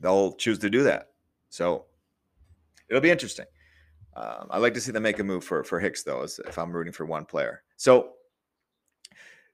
they'll 0.00 0.32
choose 0.32 0.58
to 0.60 0.70
do 0.70 0.82
that. 0.84 1.10
So 1.50 1.84
it'll 2.88 3.02
be 3.02 3.10
interesting. 3.10 3.46
Um, 4.16 4.46
I'd 4.50 4.58
like 4.58 4.74
to 4.74 4.80
see 4.80 4.92
them 4.92 5.02
make 5.02 5.18
a 5.18 5.24
move 5.24 5.44
for 5.44 5.64
for 5.64 5.80
Hicks 5.80 6.04
though, 6.04 6.22
if 6.22 6.58
I'm 6.58 6.72
rooting 6.72 6.92
for 6.92 7.04
one 7.04 7.24
player. 7.24 7.62
So 7.76 8.12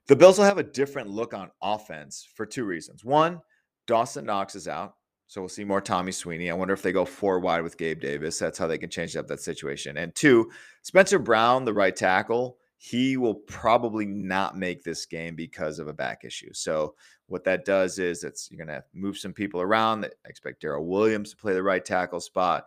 the 0.07 0.15
Bills 0.15 0.37
will 0.37 0.45
have 0.45 0.57
a 0.57 0.63
different 0.63 1.09
look 1.09 1.33
on 1.33 1.51
offense 1.61 2.27
for 2.35 2.45
two 2.45 2.65
reasons. 2.65 3.03
One, 3.03 3.41
Dawson 3.87 4.25
Knox 4.25 4.55
is 4.55 4.67
out, 4.67 4.95
so 5.27 5.41
we'll 5.41 5.49
see 5.49 5.63
more 5.63 5.81
Tommy 5.81 6.11
Sweeney. 6.11 6.51
I 6.51 6.53
wonder 6.53 6.73
if 6.73 6.81
they 6.81 6.91
go 6.91 7.05
four 7.05 7.39
wide 7.39 7.63
with 7.63 7.77
Gabe 7.77 8.01
Davis. 8.01 8.37
That's 8.37 8.57
how 8.57 8.67
they 8.67 8.77
can 8.77 8.89
change 8.89 9.15
up 9.15 9.27
that 9.27 9.41
situation. 9.41 9.97
And 9.97 10.13
two, 10.13 10.51
Spencer 10.81 11.19
Brown, 11.19 11.65
the 11.65 11.73
right 11.73 11.95
tackle, 11.95 12.57
he 12.83 13.15
will 13.15 13.35
probably 13.35 14.07
not 14.07 14.57
make 14.57 14.83
this 14.83 15.05
game 15.05 15.35
because 15.35 15.77
of 15.77 15.87
a 15.87 15.93
back 15.93 16.23
issue. 16.25 16.51
So 16.51 16.95
what 17.27 17.43
that 17.43 17.63
does 17.63 17.99
is 17.99 18.23
it's 18.23 18.49
you're 18.49 18.65
gonna 18.65 18.83
move 18.91 19.19
some 19.19 19.33
people 19.33 19.61
around. 19.61 20.03
I 20.03 20.09
expect 20.25 20.63
Daryl 20.63 20.83
Williams 20.83 21.29
to 21.29 21.37
play 21.37 21.53
the 21.53 21.61
right 21.61 21.85
tackle 21.85 22.19
spot. 22.19 22.65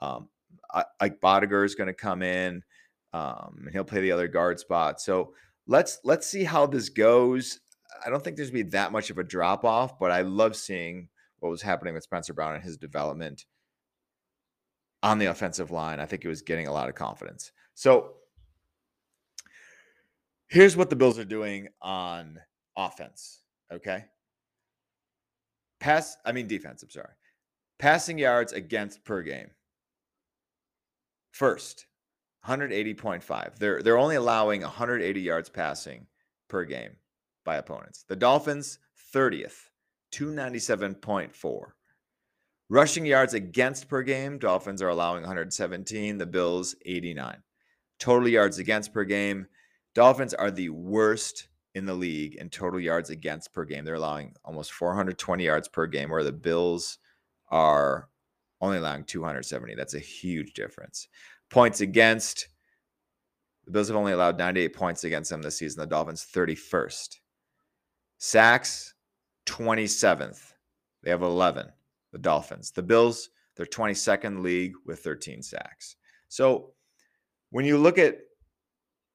Um, 0.00 0.28
Ike 1.00 1.20
Boettger 1.20 1.64
is 1.64 1.74
to 1.74 1.92
come 1.92 2.22
in, 2.22 2.62
um, 3.12 3.64
and 3.64 3.72
he'll 3.72 3.82
play 3.82 4.00
the 4.02 4.12
other 4.12 4.28
guard 4.28 4.60
spot. 4.60 5.00
So 5.00 5.34
let's 5.66 5.98
let's 6.04 6.28
see 6.28 6.44
how 6.44 6.66
this 6.66 6.88
goes. 6.88 7.58
I 8.04 8.08
don't 8.08 8.22
think 8.22 8.36
there's 8.36 8.50
gonna 8.50 8.62
be 8.62 8.70
that 8.70 8.92
much 8.92 9.10
of 9.10 9.18
a 9.18 9.24
drop 9.24 9.64
off, 9.64 9.98
but 9.98 10.12
I 10.12 10.20
love 10.20 10.54
seeing 10.54 11.08
what 11.40 11.50
was 11.50 11.62
happening 11.62 11.92
with 11.92 12.04
Spencer 12.04 12.34
Brown 12.34 12.54
and 12.54 12.62
his 12.62 12.76
development 12.76 13.46
on 15.02 15.18
the 15.18 15.26
offensive 15.26 15.72
line. 15.72 15.98
I 15.98 16.06
think 16.06 16.22
he 16.22 16.28
was 16.28 16.42
getting 16.42 16.68
a 16.68 16.72
lot 16.72 16.88
of 16.88 16.94
confidence. 16.94 17.50
So 17.74 18.12
here's 20.48 20.76
what 20.76 20.90
the 20.90 20.96
Bills 20.96 21.18
are 21.18 21.24
doing 21.24 21.68
on 21.80 22.38
offense. 22.76 23.42
Okay. 23.72 24.04
Pass, 25.80 26.16
I 26.24 26.32
mean 26.32 26.46
defense, 26.46 26.82
I'm 26.82 26.90
sorry. 26.90 27.12
Passing 27.78 28.18
yards 28.18 28.52
against 28.52 29.04
per 29.04 29.22
game. 29.22 29.50
First, 31.32 31.86
180.5. 32.46 33.56
They're 33.56 33.82
they're 33.82 33.98
only 33.98 34.16
allowing 34.16 34.62
180 34.62 35.20
yards 35.20 35.48
passing 35.48 36.06
per 36.48 36.64
game 36.64 36.92
by 37.44 37.56
opponents. 37.56 38.04
The 38.08 38.16
Dolphins 38.16 38.78
30th, 39.14 39.68
297.4. 40.12 41.60
Rushing 42.68 43.06
yards 43.06 43.34
against 43.34 43.88
per 43.88 44.02
game, 44.02 44.38
Dolphins 44.38 44.82
are 44.82 44.88
allowing 44.88 45.22
117, 45.22 46.18
the 46.18 46.26
Bills 46.26 46.74
89. 46.84 47.36
Total 47.98 48.28
yards 48.28 48.58
against 48.58 48.92
per 48.92 49.04
game, 49.04 49.46
Dolphins 49.96 50.34
are 50.34 50.50
the 50.50 50.68
worst 50.68 51.48
in 51.74 51.86
the 51.86 51.94
league 51.94 52.34
in 52.34 52.50
total 52.50 52.78
yards 52.78 53.08
against 53.08 53.54
per 53.54 53.64
game. 53.64 53.82
They're 53.82 53.94
allowing 53.94 54.34
almost 54.44 54.74
420 54.74 55.42
yards 55.42 55.68
per 55.68 55.86
game, 55.86 56.10
where 56.10 56.22
the 56.22 56.32
Bills 56.32 56.98
are 57.48 58.10
only 58.60 58.76
allowing 58.76 59.04
270. 59.04 59.74
That's 59.74 59.94
a 59.94 59.98
huge 59.98 60.52
difference. 60.52 61.08
Points 61.48 61.80
against, 61.80 62.48
the 63.64 63.70
Bills 63.70 63.88
have 63.88 63.96
only 63.96 64.12
allowed 64.12 64.36
98 64.36 64.76
points 64.76 65.04
against 65.04 65.30
them 65.30 65.40
this 65.40 65.56
season. 65.56 65.80
The 65.80 65.86
Dolphins 65.86 66.28
31st. 66.30 67.16
Sacks 68.18 68.92
27th. 69.46 70.52
They 71.04 71.10
have 71.10 71.22
11. 71.22 71.68
The 72.12 72.18
Dolphins. 72.18 72.70
The 72.70 72.82
Bills, 72.82 73.30
they're 73.56 73.64
22nd 73.64 74.42
league 74.42 74.74
with 74.84 74.98
13 74.98 75.42
sacks. 75.42 75.96
So 76.28 76.74
when 77.48 77.64
you 77.64 77.78
look 77.78 77.96
at 77.96 78.18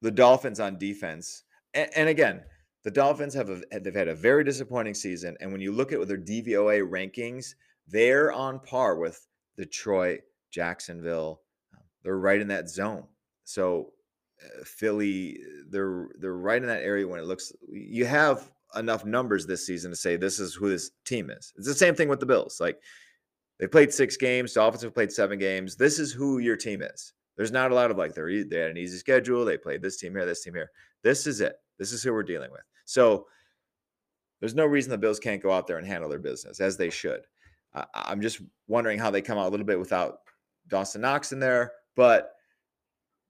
the 0.02 0.10
Dolphins 0.10 0.60
on 0.60 0.78
defense, 0.78 1.44
and, 1.72 1.88
and 1.96 2.08
again, 2.08 2.42
the 2.84 2.90
Dolphins 2.90 3.34
have 3.34 3.48
a, 3.48 3.62
they've 3.80 3.94
had 3.94 4.08
a 4.08 4.14
very 4.14 4.44
disappointing 4.44 4.94
season. 4.94 5.36
And 5.40 5.52
when 5.52 5.60
you 5.60 5.72
look 5.72 5.92
at 5.92 6.06
their 6.06 6.18
DVOA 6.18 6.88
rankings, 6.88 7.54
they're 7.86 8.32
on 8.32 8.58
par 8.60 8.96
with 8.96 9.26
Detroit, 9.56 10.20
Jacksonville. 10.50 11.40
They're 12.02 12.18
right 12.18 12.40
in 12.40 12.48
that 12.48 12.68
zone. 12.68 13.04
So 13.44 13.92
uh, 14.44 14.64
Philly, 14.64 15.38
they're 15.68 16.08
they're 16.18 16.36
right 16.36 16.60
in 16.60 16.68
that 16.68 16.82
area 16.82 17.06
when 17.06 17.20
it 17.20 17.26
looks. 17.26 17.52
You 17.70 18.04
have 18.04 18.50
enough 18.74 19.04
numbers 19.04 19.46
this 19.46 19.66
season 19.66 19.90
to 19.90 19.96
say 19.96 20.16
this 20.16 20.40
is 20.40 20.54
who 20.54 20.68
this 20.68 20.90
team 21.04 21.30
is. 21.30 21.52
It's 21.56 21.66
the 21.66 21.74
same 21.74 21.94
thing 21.94 22.08
with 22.08 22.20
the 22.20 22.26
Bills. 22.26 22.58
Like 22.60 22.80
they 23.60 23.66
played 23.68 23.92
six 23.92 24.16
games, 24.16 24.54
Dolphins 24.54 24.82
have 24.82 24.94
played 24.94 25.12
seven 25.12 25.38
games. 25.38 25.76
This 25.76 25.98
is 25.98 26.12
who 26.12 26.38
your 26.38 26.56
team 26.56 26.82
is. 26.82 27.12
There's 27.42 27.50
not 27.50 27.72
a 27.72 27.74
lot 27.74 27.90
of 27.90 27.98
like 27.98 28.14
they 28.14 28.44
they 28.44 28.58
had 28.58 28.70
an 28.70 28.76
easy 28.76 28.98
schedule. 28.98 29.44
They 29.44 29.58
played 29.58 29.82
this 29.82 29.96
team 29.96 30.12
here, 30.12 30.24
this 30.24 30.44
team 30.44 30.54
here. 30.54 30.70
This 31.02 31.26
is 31.26 31.40
it. 31.40 31.56
This 31.76 31.90
is 31.90 32.00
who 32.00 32.12
we're 32.12 32.22
dealing 32.22 32.52
with. 32.52 32.62
So 32.84 33.26
there's 34.38 34.54
no 34.54 34.64
reason 34.64 34.92
the 34.92 34.98
Bills 34.98 35.18
can't 35.18 35.42
go 35.42 35.50
out 35.50 35.66
there 35.66 35.78
and 35.78 35.84
handle 35.84 36.08
their 36.08 36.20
business 36.20 36.60
as 36.60 36.76
they 36.76 36.88
should. 36.88 37.22
I'm 37.94 38.22
just 38.22 38.40
wondering 38.68 38.96
how 38.96 39.10
they 39.10 39.22
come 39.22 39.38
out 39.38 39.48
a 39.48 39.50
little 39.50 39.66
bit 39.66 39.80
without 39.80 40.18
Dawson 40.68 41.00
Knox 41.00 41.32
in 41.32 41.40
there, 41.40 41.72
but 41.96 42.30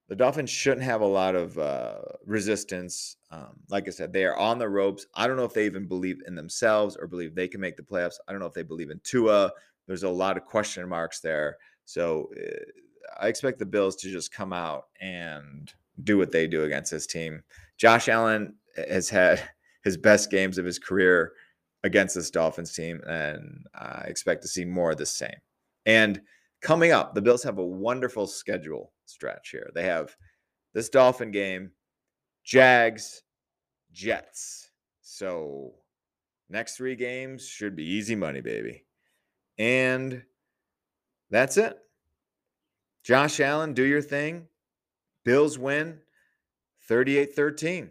the 0.09 0.15
Dolphins 0.15 0.51
shouldn't 0.51 0.85
have 0.85 1.01
a 1.01 1.07
lot 1.07 1.33
of 1.33 1.57
uh, 1.57 2.01
resistance. 2.23 3.17
Um, 3.31 3.61
like 3.71 3.87
I 3.87 3.91
said, 3.91 4.13
they 4.13 4.25
are 4.25 4.37
on 4.37 4.59
the 4.59 4.69
ropes. 4.69 5.07
I 5.15 5.25
don't 5.25 5.37
know 5.37 5.45
if 5.45 5.55
they 5.55 5.65
even 5.65 5.87
believe 5.87 6.21
in 6.27 6.35
themselves 6.35 6.97
or 6.97 7.07
believe 7.07 7.33
they 7.33 7.47
can 7.47 7.61
make 7.61 7.77
the 7.77 7.81
playoffs. 7.81 8.19
I 8.27 8.31
don't 8.31 8.41
know 8.41 8.45
if 8.45 8.53
they 8.53 8.61
believe 8.61 8.91
in 8.91 9.01
Tua. 9.03 9.51
There's 9.87 10.03
a 10.03 10.09
lot 10.09 10.37
of 10.37 10.45
question 10.45 10.87
marks 10.87 11.19
there. 11.19 11.57
So 11.85 12.29
uh, 12.37 12.51
I 13.19 13.27
expect 13.27 13.59
the 13.59 13.65
Bills 13.65 13.95
to 13.97 14.11
just 14.11 14.33
come 14.33 14.53
out 14.53 14.87
and 14.99 15.71
do 16.03 16.17
what 16.17 16.31
they 16.31 16.47
do 16.47 16.63
against 16.63 16.91
this 16.91 17.07
team. 17.07 17.43
Josh 17.77 18.09
Allen 18.09 18.55
eh, 18.77 18.93
has 18.93 19.09
had 19.09 19.41
his 19.83 19.97
best 19.97 20.31
games 20.31 20.57
of 20.57 20.65
his 20.65 20.79
career 20.79 21.33
against 21.83 22.15
this 22.15 22.31
Dolphins 22.31 22.73
team, 22.73 23.01
and 23.05 23.65
I 23.75 24.05
expect 24.07 24.41
to 24.43 24.47
see 24.47 24.63
more 24.65 24.91
of 24.91 24.97
the 24.97 25.05
same. 25.05 25.35
And 25.85 26.21
coming 26.61 26.91
up, 26.91 27.13
the 27.13 27.21
Bills 27.21 27.43
have 27.43 27.57
a 27.57 27.65
wonderful 27.65 28.25
schedule 28.25 28.93
stretch 29.05 29.49
here. 29.49 29.69
They 29.75 29.83
have 29.83 30.15
this 30.73 30.89
Dolphin 30.89 31.31
game, 31.31 31.71
Jags, 32.45 33.23
Jets. 33.91 34.71
So 35.01 35.73
next 36.49 36.77
three 36.77 36.95
games 36.95 37.45
should 37.45 37.75
be 37.75 37.83
easy 37.83 38.15
money, 38.15 38.41
baby. 38.41 38.85
And 39.57 40.23
that's 41.29 41.57
it. 41.57 41.77
Josh 43.03 43.39
Allen, 43.39 43.73
do 43.73 43.83
your 43.83 44.01
thing. 44.01 44.47
Bills 45.25 45.57
win 45.57 45.99
38 46.87 47.35
13 47.35 47.89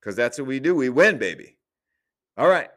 because 0.00 0.16
that's 0.16 0.38
what 0.38 0.46
we 0.46 0.60
do. 0.60 0.74
We 0.74 0.88
win, 0.88 1.18
baby. 1.18 1.56
All 2.36 2.48
right. 2.48 2.70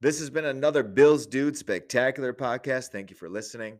This 0.00 0.18
has 0.18 0.30
been 0.30 0.44
another 0.44 0.82
Bills 0.82 1.26
Dude 1.26 1.56
Spectacular 1.56 2.32
podcast. 2.32 2.88
Thank 2.88 3.10
you 3.10 3.16
for 3.16 3.28
listening. 3.28 3.78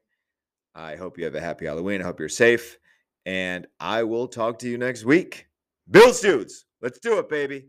I 0.74 0.96
hope 0.96 1.18
you 1.18 1.24
have 1.24 1.34
a 1.34 1.40
happy 1.40 1.66
Halloween. 1.66 2.00
I 2.00 2.04
hope 2.04 2.18
you're 2.18 2.28
safe. 2.28 2.78
And 3.26 3.66
I 3.78 4.02
will 4.02 4.26
talk 4.26 4.58
to 4.60 4.68
you 4.68 4.78
next 4.78 5.04
week. 5.04 5.46
Bills 5.90 6.20
Dudes, 6.20 6.64
let's 6.80 6.98
do 6.98 7.18
it, 7.18 7.28
baby. 7.28 7.66